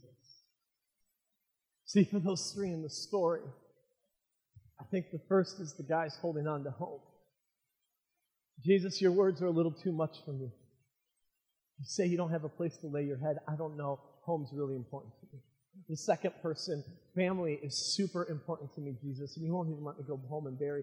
See, 1.86 2.04
for 2.04 2.18
those 2.18 2.52
three 2.54 2.70
in 2.70 2.82
the 2.82 2.90
story, 2.90 3.42
I 4.80 4.84
think 4.90 5.06
the 5.12 5.20
first 5.28 5.60
is 5.60 5.74
the 5.74 5.84
guys 5.84 6.16
holding 6.20 6.48
on 6.48 6.64
to 6.64 6.70
hope. 6.70 7.04
Jesus, 8.64 9.00
your 9.00 9.12
words 9.12 9.42
are 9.42 9.46
a 9.46 9.52
little 9.52 9.72
too 9.72 9.92
much 9.92 10.16
for 10.24 10.32
me. 10.32 10.50
You 11.78 11.84
say 11.84 12.06
you 12.06 12.16
don't 12.16 12.30
have 12.30 12.44
a 12.44 12.48
place 12.48 12.76
to 12.78 12.86
lay 12.86 13.04
your 13.04 13.18
head. 13.18 13.36
I 13.48 13.56
don't 13.56 13.76
know. 13.76 14.00
Home's 14.22 14.50
really 14.52 14.76
important 14.76 15.12
to 15.20 15.26
me. 15.32 15.40
The 15.88 15.96
second 15.96 16.32
person, 16.42 16.82
family, 17.14 17.58
is 17.62 17.94
super 17.94 18.26
important 18.30 18.74
to 18.74 18.80
me, 18.80 18.96
Jesus, 19.02 19.36
and 19.36 19.44
you 19.44 19.52
won't 19.52 19.70
even 19.70 19.84
let 19.84 19.98
me 19.98 20.04
go 20.06 20.20
home 20.28 20.46
and 20.46 20.58
bury 20.58 20.82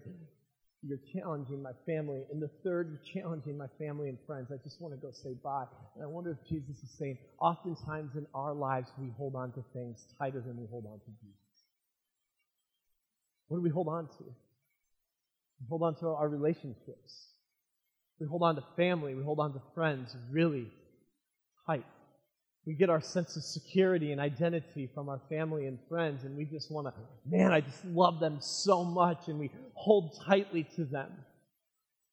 you're 0.82 0.98
challenging 1.14 1.62
my 1.62 1.70
family. 1.86 2.22
And 2.30 2.42
the 2.42 2.50
third, 2.64 2.90
you're 2.90 3.22
challenging 3.22 3.56
my 3.56 3.68
family 3.78 4.08
and 4.08 4.18
friends. 4.26 4.48
I 4.52 4.56
just 4.64 4.80
want 4.80 4.94
to 4.94 5.00
go 5.00 5.12
say 5.12 5.34
bye. 5.42 5.64
And 5.94 6.02
I 6.02 6.06
wonder 6.06 6.30
if 6.30 6.48
Jesus 6.48 6.76
is 6.82 6.90
saying, 6.98 7.18
oftentimes 7.40 8.16
in 8.16 8.26
our 8.34 8.52
lives, 8.52 8.88
we 8.98 9.10
hold 9.16 9.36
on 9.36 9.52
to 9.52 9.64
things 9.72 10.04
tighter 10.18 10.40
than 10.40 10.56
we 10.56 10.66
hold 10.68 10.86
on 10.86 10.98
to 10.98 11.10
Jesus. 11.20 11.38
What 13.48 13.58
do 13.58 13.62
we 13.62 13.70
hold 13.70 13.88
on 13.88 14.06
to? 14.06 14.24
We 14.24 15.66
hold 15.68 15.82
on 15.82 15.94
to 16.00 16.08
our 16.08 16.28
relationships. 16.28 17.26
We 18.18 18.26
hold 18.26 18.42
on 18.42 18.56
to 18.56 18.64
family. 18.76 19.14
We 19.14 19.22
hold 19.22 19.38
on 19.38 19.52
to 19.52 19.62
friends 19.74 20.14
really 20.30 20.66
tight. 21.66 21.84
We 22.64 22.74
get 22.74 22.90
our 22.90 23.00
sense 23.00 23.36
of 23.36 23.42
security 23.42 24.12
and 24.12 24.20
identity 24.20 24.88
from 24.94 25.08
our 25.08 25.20
family 25.28 25.66
and 25.66 25.78
friends, 25.88 26.24
and 26.24 26.36
we 26.36 26.44
just 26.44 26.70
want 26.70 26.86
to, 26.86 26.94
man, 27.28 27.50
I 27.50 27.60
just 27.60 27.84
love 27.84 28.20
them 28.20 28.38
so 28.40 28.84
much, 28.84 29.26
and 29.26 29.38
we 29.38 29.50
hold 29.74 30.16
tightly 30.24 30.64
to 30.76 30.84
them. 30.84 31.10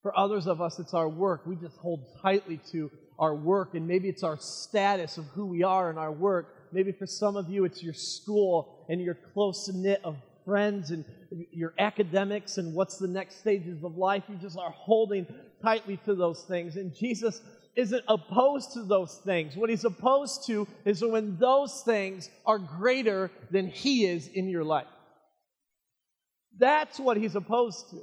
For 0.02 0.18
others 0.18 0.48
of 0.48 0.60
us, 0.60 0.80
it's 0.80 0.94
our 0.94 1.08
work. 1.08 1.46
We 1.46 1.56
just 1.56 1.78
hold 1.78 2.20
tightly 2.22 2.60
to 2.72 2.90
our 3.20 3.36
work, 3.36 3.76
and 3.76 3.88
maybe 3.88 4.10
it's 4.10 4.24
our 4.24 4.38
status 4.40 5.18
of 5.18 5.26
who 5.26 5.46
we 5.46 5.62
are 5.62 5.92
in 5.92 5.98
our 5.98 6.12
work. 6.12 6.56
Maybe 6.72 6.94
for 6.94 7.06
some 7.06 7.36
of 7.36 7.50
you, 7.50 7.66
it's 7.66 7.84
your 7.84 7.94
school 7.94 8.86
and 8.90 9.02
your 9.02 9.16
close 9.34 9.70
knit 9.72 10.02
of 10.04 10.16
friends 10.46 10.90
and 10.90 11.06
your 11.52 11.74
academics 11.78 12.58
and 12.58 12.74
what's 12.74 12.98
the 12.98 13.08
next 13.08 13.40
stages 13.40 13.84
of 13.84 13.98
life. 13.98 14.24
You 14.28 14.36
just 14.36 14.58
are 14.58 14.72
holding 14.72 15.28
tightly 15.62 15.98
to 16.06 16.16
those 16.16 16.44
things. 16.44 16.76
And 16.76 16.96
Jesus 16.96 17.42
isn't 17.76 18.04
opposed 18.08 18.74
to 18.74 18.84
those 18.84 19.16
things. 19.26 19.56
What 19.56 19.70
he's 19.70 19.86
opposed 19.86 20.46
to 20.48 20.68
is 20.86 21.04
when 21.04 21.38
those 21.38 21.82
things 21.82 22.30
are 22.46 22.60
greater 22.60 23.32
than 23.52 23.68
he 23.68 24.06
is 24.06 24.28
in 24.28 24.50
your 24.50 24.64
life. 24.64 24.88
That's 26.58 27.00
what 27.00 27.18
he's 27.18 27.36
opposed 27.36 27.90
to. 27.92 28.02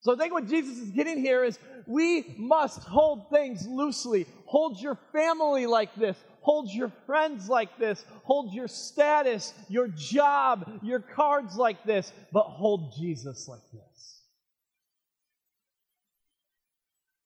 So 0.00 0.14
I 0.14 0.16
think 0.16 0.32
what 0.32 0.46
Jesus 0.46 0.78
is 0.78 0.90
getting 0.90 1.18
here 1.18 1.42
is 1.44 1.58
we 1.86 2.34
must 2.38 2.80
hold 2.80 3.30
things 3.30 3.66
loosely. 3.66 4.26
Hold 4.46 4.80
your 4.80 4.98
family 5.12 5.66
like 5.66 5.94
this. 5.96 6.16
Hold 6.42 6.70
your 6.72 6.92
friends 7.06 7.48
like 7.48 7.78
this. 7.78 8.04
Hold 8.24 8.54
your 8.54 8.68
status, 8.68 9.52
your 9.68 9.88
job, 9.88 10.80
your 10.82 11.00
cards 11.00 11.56
like 11.56 11.82
this. 11.84 12.12
But 12.32 12.44
hold 12.44 12.94
Jesus 12.96 13.48
like 13.48 13.60
this. 13.72 13.87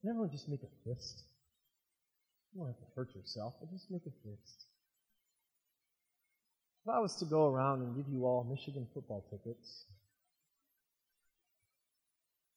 Can 0.02 0.10
everyone 0.10 0.30
just 0.30 0.48
make 0.48 0.62
a 0.62 0.88
fist? 0.88 1.22
You 2.52 2.60
don't 2.60 2.66
have 2.68 2.76
to 2.76 2.94
hurt 2.94 3.14
yourself, 3.14 3.54
but 3.60 3.70
just 3.70 3.90
make 3.90 4.02
a 4.02 4.28
fist. 4.28 4.66
If 6.84 6.92
I 6.92 6.98
was 6.98 7.16
to 7.16 7.24
go 7.24 7.46
around 7.46 7.82
and 7.82 7.96
give 7.96 8.12
you 8.12 8.26
all 8.26 8.44
Michigan 8.44 8.86
football 8.92 9.24
tickets, 9.30 9.84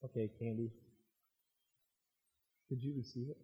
okay, 0.03 0.29
Candy, 0.39 0.71
could 2.67 2.83
you 2.83 2.93
receive 2.97 3.29
it? 3.29 3.37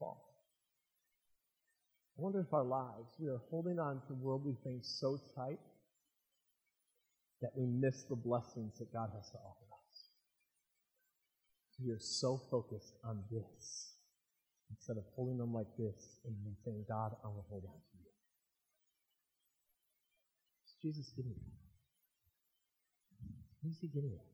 fall. 0.00 0.24
I 2.18 2.22
wonder 2.22 2.40
if 2.40 2.52
our 2.52 2.64
lives, 2.64 3.14
we 3.18 3.28
are 3.28 3.40
holding 3.50 3.78
on 3.78 4.00
to 4.08 4.14
worldly 4.14 4.56
things 4.64 4.96
so 5.00 5.20
tight 5.36 5.60
that 7.40 7.50
we 7.56 7.66
miss 7.66 8.02
the 8.08 8.16
blessings 8.16 8.78
that 8.78 8.92
God 8.92 9.10
has 9.14 9.30
to 9.30 9.38
offer 9.38 9.69
are 11.88 11.98
so 11.98 12.40
focused 12.50 12.94
on 13.04 13.24
this 13.30 13.94
instead 14.70 14.96
of 14.96 15.04
holding 15.16 15.38
them 15.38 15.52
like 15.52 15.66
this 15.78 16.20
and 16.26 16.34
then 16.44 16.54
saying, 16.64 16.84
God, 16.86 17.16
I 17.24 17.28
will 17.28 17.46
hold 17.48 17.64
on 17.64 17.80
to 17.80 17.96
you. 17.98 18.10
What's 20.60 20.76
Jesus 20.82 21.12
getting 21.16 21.32
at? 21.32 21.42
What 23.62 23.70
is 23.72 23.78
he 23.80 23.88
getting 23.88 24.12
at? 24.12 24.26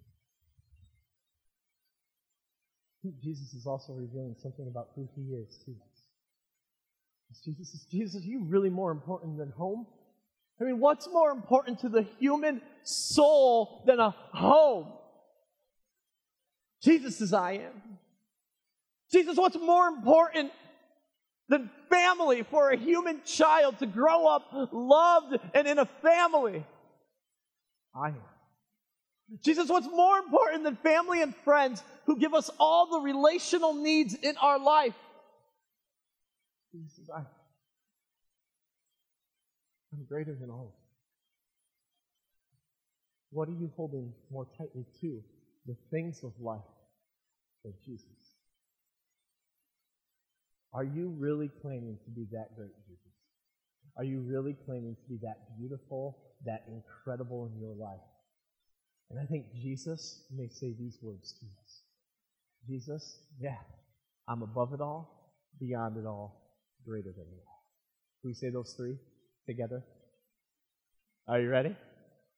Jesus 3.23 3.55
is 3.55 3.67
also 3.67 3.93
revealing 3.93 4.35
something 4.43 4.67
about 4.67 4.89
who 4.97 5.09
he 5.15 5.35
is 5.35 5.63
to 5.65 5.71
us. 5.71 5.97
Jesus 7.45 7.75
is 7.75 7.87
Jesus, 7.91 8.23
are 8.23 8.27
you 8.27 8.45
really 8.45 8.71
more 8.71 8.91
important 8.91 9.39
than 9.39 9.51
home? 9.51 9.87
I 10.61 10.65
mean, 10.65 10.81
what's 10.81 11.07
more 11.09 11.31
important 11.31 11.81
to 11.81 11.89
the 11.89 12.03
human 12.19 12.63
soul 12.83 13.83
than 13.87 14.01
a 14.01 14.11
home? 14.11 14.93
Jesus 16.87 17.19
says, 17.19 17.33
I 17.33 17.55
am. 17.55 17.99
Jesus, 19.11 19.37
what's 19.37 19.57
more 19.57 19.89
important 19.89 20.53
than 21.49 21.69
family 21.91 22.45
for 22.45 22.71
a 22.71 22.77
human 22.77 23.21
child 23.25 23.81
to 23.81 23.87
grow 23.87 24.29
up 24.29 24.45
loved 24.73 25.37
and 25.53 25.67
in 25.67 25.81
a 25.81 25.85
family? 25.85 26.65
I 27.93 28.11
am. 28.11 28.21
Jesus, 29.45 29.69
what's 29.69 29.89
more 29.89 30.19
important 30.19 30.63
than 30.63 30.77
family 30.77 31.23
and 31.23 31.35
friends 31.45 31.83
who 32.05 32.21
give 32.21 32.35
us 32.35 32.51
all 32.61 32.89
the 32.89 33.01
relational 33.01 33.75
needs 33.75 34.15
in 34.15 34.37
our 34.37 34.61
life? 34.61 34.95
Jesus 36.73 37.11
I, 37.13 37.19
I'm 39.93 40.05
greater 40.09 40.37
than 40.39 40.51
all. 40.51 40.77
What 43.31 43.49
are 43.49 43.59
you 43.59 43.73
holding 43.75 44.13
more 44.31 44.47
tightly 44.57 44.85
to? 45.01 45.21
The 45.67 45.77
things 45.91 46.23
of 46.23 46.33
life 46.39 46.61
of 47.67 47.73
Jesus. 47.85 48.07
Are 50.73 50.85
you 50.85 51.15
really 51.19 51.51
claiming 51.63 51.99
to 52.05 52.11
be 52.11 52.27
that 52.33 52.57
great, 52.57 52.75
Jesus? 52.87 53.03
Are 53.97 54.05
you 54.05 54.21
really 54.21 54.55
claiming 54.67 54.95
to 54.95 55.09
be 55.09 55.19
that 55.23 55.57
beautiful, 55.59 56.19
that 56.45 56.65
incredible 56.69 57.51
in 57.53 57.61
your 57.61 57.75
life? 57.75 58.01
And 59.11 59.19
I 59.19 59.25
think 59.25 59.47
Jesus 59.55 60.23
may 60.35 60.49
say 60.49 60.75
these 60.79 60.99
words 61.01 61.33
to 61.41 61.47
us 61.65 61.81
Jesus, 62.69 63.21
yeah, 63.41 63.59
I'm 64.27 64.43
above 64.43 64.75
it 64.75 64.81
all, 64.81 65.31
beyond 65.61 65.97
it 65.97 66.05
all, 66.05 66.59
greater 66.85 67.13
than 67.13 67.25
it 67.25 67.43
all. 67.47 67.63
Can 68.21 68.31
we 68.31 68.35
say 68.35 68.51
those 68.51 68.75
three 68.77 68.97
together? 69.47 69.85
Are 71.29 71.41
you 71.41 71.49
ready? 71.49 71.77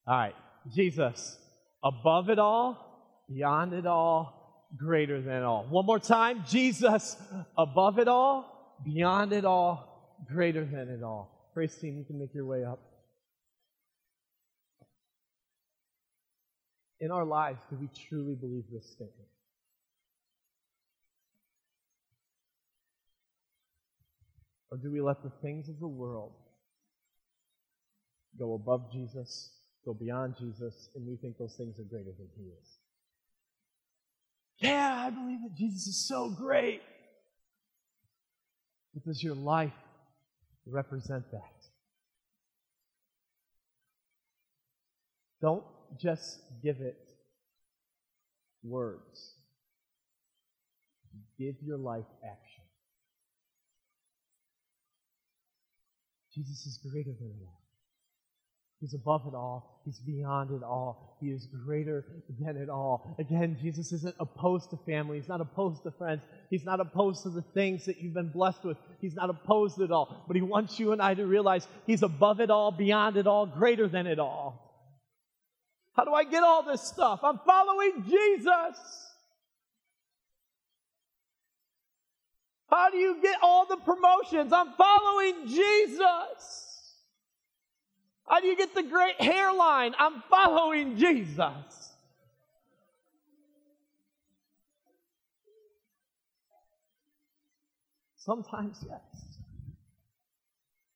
All 0.06 0.16
right. 0.16 0.34
Jesus, 0.74 1.38
above 1.82 2.28
it 2.28 2.38
all, 2.38 3.24
beyond 3.28 3.72
it 3.72 3.86
all, 3.86 4.37
greater 4.76 5.20
than 5.20 5.42
all. 5.42 5.66
One 5.68 5.86
more 5.86 5.98
time 5.98 6.44
Jesus, 6.48 7.16
above 7.56 7.98
it 7.98 8.08
all, 8.08 8.76
beyond 8.84 9.32
it 9.32 9.44
all, 9.44 10.16
greater 10.30 10.64
than 10.64 10.88
it 10.88 11.02
all. 11.02 11.50
Praise 11.54 11.74
team, 11.76 11.96
you 11.96 12.04
can 12.04 12.18
make 12.18 12.34
your 12.34 12.46
way 12.46 12.64
up. 12.64 12.80
In 17.00 17.10
our 17.10 17.24
lives, 17.24 17.60
do 17.70 17.76
we 17.76 17.88
truly 18.08 18.34
believe 18.34 18.64
this 18.72 18.86
statement? 18.90 19.28
Or 24.70 24.76
do 24.76 24.90
we 24.90 25.00
let 25.00 25.22
the 25.22 25.32
things 25.40 25.68
of 25.68 25.78
the 25.78 25.88
world 25.88 26.32
go 28.38 28.54
above 28.54 28.92
Jesus, 28.92 29.50
go 29.84 29.94
beyond 29.94 30.34
Jesus, 30.38 30.90
and 30.94 31.06
we 31.06 31.16
think 31.16 31.38
those 31.38 31.54
things 31.56 31.78
are 31.78 31.84
greater 31.84 32.12
than 32.18 32.28
He 32.36 32.44
is? 32.44 32.77
Yeah, 34.60 35.04
I 35.06 35.10
believe 35.10 35.42
that 35.42 35.54
Jesus 35.56 35.86
is 35.86 36.08
so 36.08 36.30
great. 36.30 36.82
But 38.92 39.04
does 39.04 39.22
your 39.22 39.36
life 39.36 39.72
represent 40.66 41.30
that? 41.30 41.42
Don't 45.40 45.64
just 46.00 46.40
give 46.62 46.80
it 46.80 46.98
words. 48.64 49.34
Give 51.38 51.54
your 51.62 51.78
life 51.78 52.06
action. 52.24 52.64
Jesus 56.34 56.66
is 56.66 56.78
greater 56.78 57.12
than 57.12 57.38
that. 57.40 57.67
He's 58.80 58.94
above 58.94 59.26
it 59.26 59.34
all. 59.34 59.82
He's 59.84 59.98
beyond 59.98 60.50
it 60.52 60.62
all. 60.62 61.16
He 61.20 61.28
is 61.28 61.46
greater 61.46 62.04
than 62.38 62.56
it 62.56 62.68
all. 62.68 63.16
Again, 63.18 63.56
Jesus 63.60 63.92
isn't 63.92 64.14
opposed 64.20 64.70
to 64.70 64.76
family. 64.86 65.18
He's 65.18 65.28
not 65.28 65.40
opposed 65.40 65.82
to 65.82 65.90
friends. 65.90 66.22
He's 66.48 66.64
not 66.64 66.78
opposed 66.78 67.24
to 67.24 67.30
the 67.30 67.42
things 67.42 67.86
that 67.86 68.00
you've 68.00 68.14
been 68.14 68.30
blessed 68.30 68.64
with. 68.64 68.76
He's 69.00 69.14
not 69.14 69.30
opposed 69.30 69.80
at 69.80 69.90
all. 69.90 70.24
But 70.28 70.36
He 70.36 70.42
wants 70.42 70.78
you 70.78 70.92
and 70.92 71.02
I 71.02 71.14
to 71.14 71.26
realize 71.26 71.66
He's 71.86 72.04
above 72.04 72.40
it 72.40 72.50
all, 72.50 72.70
beyond 72.70 73.16
it 73.16 73.26
all, 73.26 73.46
greater 73.46 73.88
than 73.88 74.06
it 74.06 74.20
all. 74.20 74.64
How 75.96 76.04
do 76.04 76.12
I 76.12 76.22
get 76.22 76.44
all 76.44 76.62
this 76.62 76.82
stuff? 76.82 77.20
I'm 77.24 77.40
following 77.44 78.04
Jesus. 78.08 79.08
How 82.70 82.90
do 82.90 82.98
you 82.98 83.20
get 83.20 83.38
all 83.42 83.66
the 83.66 83.78
promotions? 83.78 84.52
I'm 84.52 84.74
following 84.74 85.48
Jesus. 85.48 86.67
How 88.28 88.40
do 88.40 88.46
you 88.46 88.56
get 88.56 88.74
the 88.74 88.82
great 88.82 89.20
hairline? 89.20 89.94
I'm 89.98 90.22
following 90.28 90.96
Jesus. 90.96 91.94
Sometimes, 98.16 98.84
yes. 98.86 99.38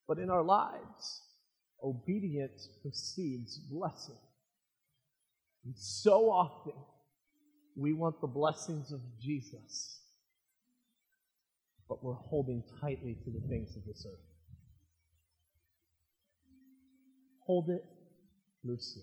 But 0.07 0.19
in 0.19 0.29
our 0.29 0.43
lives, 0.43 1.23
obedience 1.83 2.69
precedes 2.83 3.59
blessing. 3.59 4.19
And 5.65 5.75
so 5.77 6.31
often, 6.31 6.75
we 7.77 7.95
want 7.95 8.21
the 8.21 8.27
blessings 8.27 8.93
of 8.93 9.01
Jesus, 9.19 10.01
but 11.89 12.05
we're 12.05 12.13
holding 12.13 12.63
tightly 12.81 13.17
to 13.25 13.31
the 13.31 13.49
things 13.49 13.77
of 13.77 13.87
this 13.87 14.05
earth. 14.07 14.32
Hold 17.47 17.71
it 17.71 17.85
loosely. 18.65 19.03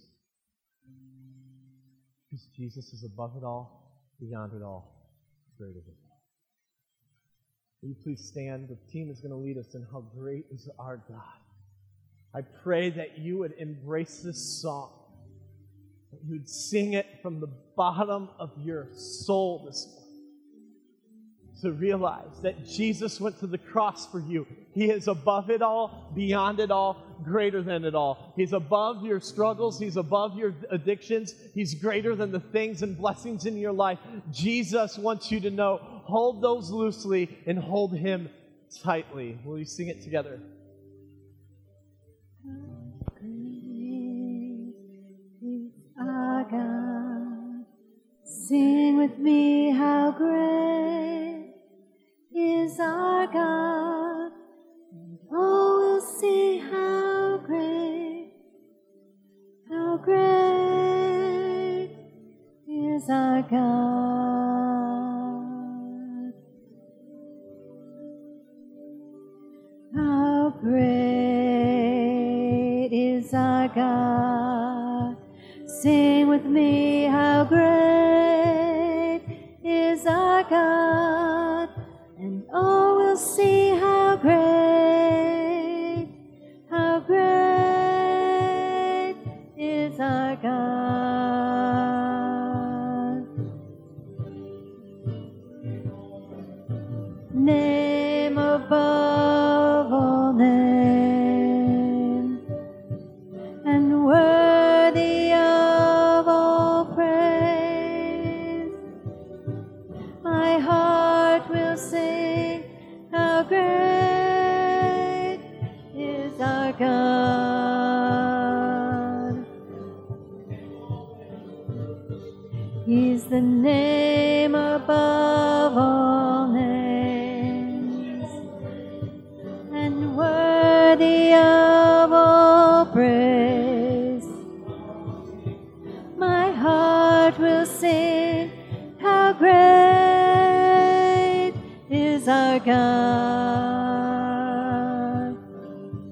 Because 2.30 2.46
Jesus 2.56 2.94
is 2.94 3.04
above 3.04 3.36
it 3.38 3.44
all, 3.44 4.04
beyond 4.20 4.54
it 4.54 4.64
all, 4.64 5.12
greater 5.58 5.74
than 5.74 5.96
all. 6.10 6.22
Will 7.82 7.90
you 7.90 7.96
please 8.04 8.24
stand? 8.26 8.70
The 8.70 8.78
team 8.92 9.10
is 9.10 9.20
going 9.20 9.32
to 9.32 9.38
lead 9.38 9.58
us 9.58 9.74
in 9.74 9.86
How 9.92 10.02
Great 10.18 10.46
is 10.52 10.70
Our 10.78 10.98
God. 10.98 11.22
I 12.34 12.42
pray 12.42 12.90
that 12.92 13.18
you 13.18 13.40
would 13.40 13.54
embrace 13.58 14.22
this 14.24 14.62
song, 14.62 14.92
that 16.12 16.20
you 16.24 16.34
would 16.34 16.50
sing 16.50 16.94
it 16.94 17.08
from 17.22 17.40
the 17.40 17.50
bottom 17.76 18.30
of 18.38 18.52
your 18.58 18.90
soul 18.94 19.66
this 19.66 19.88
morning. 19.88 20.09
To 21.62 21.72
realize 21.72 22.40
that 22.42 22.66
Jesus 22.66 23.20
went 23.20 23.40
to 23.40 23.48
the 23.48 23.58
cross 23.58 24.08
for 24.08 24.20
you. 24.20 24.48
He 24.74 24.90
is 24.90 25.08
above 25.08 25.50
it 25.50 25.62
all, 25.62 26.12
beyond 26.16 26.60
it 26.60 26.72
all, 26.72 27.04
greater 27.24 27.62
than 27.62 27.84
it 27.84 27.96
all. 27.96 28.34
He's 28.38 28.54
above 28.54 29.04
your 29.04 29.20
struggles. 29.20 29.78
He's 29.78 29.98
above 29.98 30.38
your 30.38 30.54
addictions. 30.70 31.34
He's 31.54 31.76
greater 31.76 32.16
than 32.16 32.32
the 32.32 32.40
things 32.40 32.82
and 32.82 32.98
blessings 32.98 33.46
in 33.46 33.58
your 33.58 33.74
life. 33.74 34.00
Jesus 34.32 34.98
wants 34.98 35.32
you 35.32 35.40
to 35.42 35.50
know 35.50 35.80
hold 36.06 36.42
those 36.42 36.70
loosely 36.70 37.38
and 37.46 37.60
hold 37.60 37.96
Him 37.96 38.30
tightly. 38.84 39.38
Will 39.44 39.60
you 39.60 39.66
sing 39.66 39.90
it 39.90 40.02
together? 40.02 40.40
God. 46.52 47.66
Sing 48.24 48.98
with 48.98 49.18
me 49.20 49.72
how 49.72 50.12
great 50.12 51.09
God. 53.34 53.69